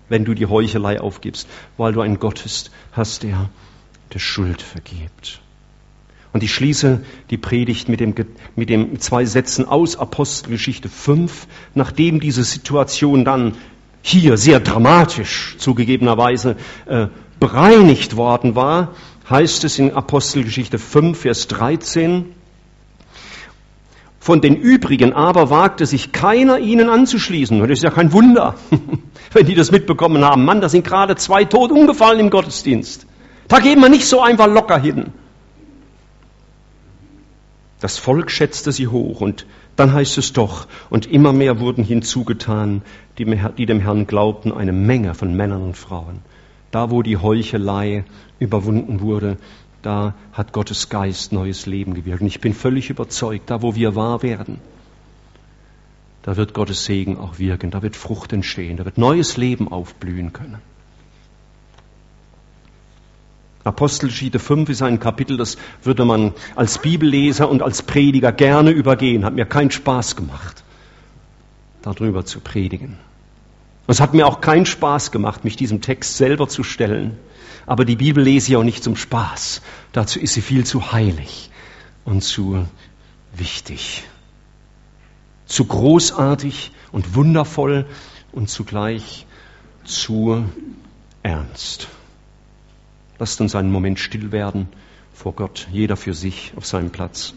wenn 0.08 0.24
du 0.24 0.34
die 0.34 0.46
Heuchelei 0.46 1.00
aufgibst, 1.00 1.48
weil 1.76 1.92
du 1.92 2.00
einen 2.00 2.18
Gott 2.18 2.44
hast, 2.92 3.22
der 3.22 3.48
der 4.12 4.18
Schuld 4.18 4.62
vergibt. 4.62 5.40
Und 6.32 6.42
ich 6.42 6.54
schließe 6.54 7.00
die 7.30 7.36
Predigt 7.36 7.88
mit 7.88 8.00
dem, 8.00 8.14
mit 8.56 8.70
dem 8.70 8.98
zwei 9.00 9.24
Sätzen 9.24 9.68
aus 9.68 9.96
Apostelgeschichte 9.96 10.88
5, 10.88 11.46
nachdem 11.74 12.20
diese 12.20 12.44
Situation 12.44 13.24
dann 13.24 13.54
hier 14.00 14.36
sehr 14.36 14.58
dramatisch 14.60 15.56
zugegebenerweise 15.58 16.56
äh, 16.86 17.08
bereinigt 17.38 18.16
worden 18.16 18.54
war, 18.54 18.94
heißt 19.32 19.64
es 19.64 19.78
in 19.78 19.92
Apostelgeschichte 19.92 20.78
5, 20.78 21.18
Vers 21.18 21.48
13, 21.48 22.34
von 24.20 24.40
den 24.40 24.54
übrigen 24.54 25.14
aber 25.14 25.50
wagte 25.50 25.84
sich 25.84 26.12
keiner 26.12 26.60
ihnen 26.60 26.88
anzuschließen. 26.88 27.60
Und 27.60 27.68
das 27.68 27.78
ist 27.78 27.82
ja 27.82 27.90
kein 27.90 28.12
Wunder, 28.12 28.54
wenn 29.32 29.46
die 29.46 29.56
das 29.56 29.72
mitbekommen 29.72 30.24
haben. 30.24 30.44
Mann, 30.44 30.60
da 30.60 30.68
sind 30.68 30.86
gerade 30.86 31.16
zwei 31.16 31.44
tot 31.44 31.72
umgefallen 31.72 32.20
im 32.20 32.30
Gottesdienst. 32.30 33.06
Da 33.48 33.58
gehen 33.58 33.80
wir 33.80 33.88
nicht 33.88 34.06
so 34.06 34.20
einfach 34.20 34.46
locker 34.46 34.78
hin. 34.78 35.06
Das 37.80 37.98
Volk 37.98 38.30
schätzte 38.30 38.70
sie 38.70 38.86
hoch 38.86 39.20
und 39.20 39.44
dann 39.74 39.92
heißt 39.92 40.18
es 40.18 40.32
doch, 40.32 40.68
und 40.88 41.06
immer 41.06 41.32
mehr 41.32 41.58
wurden 41.58 41.82
hinzugetan, 41.82 42.82
die, 43.18 43.24
die 43.58 43.66
dem 43.66 43.80
Herrn 43.80 44.06
glaubten, 44.06 44.52
eine 44.52 44.72
Menge 44.72 45.14
von 45.14 45.34
Männern 45.34 45.62
und 45.62 45.76
Frauen. 45.76 46.20
Da, 46.72 46.90
wo 46.90 47.02
die 47.02 47.18
Heuchelei 47.18 48.04
überwunden 48.40 49.00
wurde, 49.00 49.36
da 49.82 50.14
hat 50.32 50.52
Gottes 50.52 50.88
Geist 50.88 51.32
neues 51.32 51.66
Leben 51.66 51.94
gewirkt. 51.94 52.22
Und 52.22 52.26
ich 52.26 52.40
bin 52.40 52.54
völlig 52.54 52.90
überzeugt, 52.90 53.50
da, 53.50 53.62
wo 53.62 53.74
wir 53.74 53.94
wahr 53.94 54.22
werden, 54.22 54.58
da 56.22 56.36
wird 56.36 56.54
Gottes 56.54 56.84
Segen 56.84 57.18
auch 57.18 57.38
wirken, 57.38 57.70
da 57.70 57.82
wird 57.82 57.96
Frucht 57.96 58.32
entstehen, 58.32 58.76
da 58.76 58.84
wird 58.84 58.96
neues 58.96 59.36
Leben 59.36 59.70
aufblühen 59.70 60.32
können. 60.32 60.58
Apostelgeschichte 63.64 64.38
5 64.38 64.70
ist 64.70 64.82
ein 64.82 64.98
Kapitel, 64.98 65.36
das 65.36 65.56
würde 65.82 66.04
man 66.04 66.32
als 66.56 66.78
Bibelleser 66.78 67.48
und 67.48 67.62
als 67.62 67.82
Prediger 67.82 68.32
gerne 68.32 68.70
übergehen. 68.70 69.24
Hat 69.24 69.34
mir 69.34 69.46
keinen 69.46 69.70
Spaß 69.70 70.16
gemacht, 70.16 70.64
darüber 71.82 72.24
zu 72.24 72.40
predigen. 72.40 72.98
Und 73.92 73.96
es 73.96 74.00
hat 74.00 74.14
mir 74.14 74.26
auch 74.26 74.40
keinen 74.40 74.64
Spaß 74.64 75.10
gemacht, 75.10 75.44
mich 75.44 75.56
diesem 75.56 75.82
Text 75.82 76.16
selber 76.16 76.48
zu 76.48 76.64
stellen. 76.64 77.18
Aber 77.66 77.84
die 77.84 77.96
Bibel 77.96 78.24
lese 78.24 78.50
ich 78.50 78.56
auch 78.56 78.62
nicht 78.62 78.82
zum 78.82 78.96
Spaß. 78.96 79.60
Dazu 79.92 80.18
ist 80.18 80.32
sie 80.32 80.40
viel 80.40 80.64
zu 80.64 80.92
heilig 80.92 81.50
und 82.06 82.22
zu 82.22 82.66
wichtig. 83.36 84.04
Zu 85.44 85.66
großartig 85.66 86.72
und 86.90 87.14
wundervoll 87.14 87.84
und 88.32 88.48
zugleich 88.48 89.26
zu 89.84 90.42
ernst. 91.22 91.88
Lasst 93.18 93.42
uns 93.42 93.54
einen 93.54 93.70
Moment 93.70 93.98
still 93.98 94.32
werden 94.32 94.68
vor 95.12 95.34
Gott, 95.34 95.68
jeder 95.70 95.98
für 95.98 96.14
sich 96.14 96.54
auf 96.56 96.64
seinem 96.64 96.88
Platz 96.88 97.34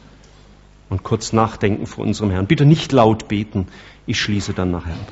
und 0.89 1.03
kurz 1.03 1.33
nachdenken 1.33 1.85
vor 1.85 2.05
unserem 2.05 2.31
Herrn. 2.31 2.47
Bitte 2.47 2.63
nicht 2.63 2.93
laut 2.93 3.27
beten, 3.27 3.67
ich 4.05 4.21
schließe 4.21 4.53
dann 4.53 4.71
nachher 4.71 4.93
ab. 4.93 5.11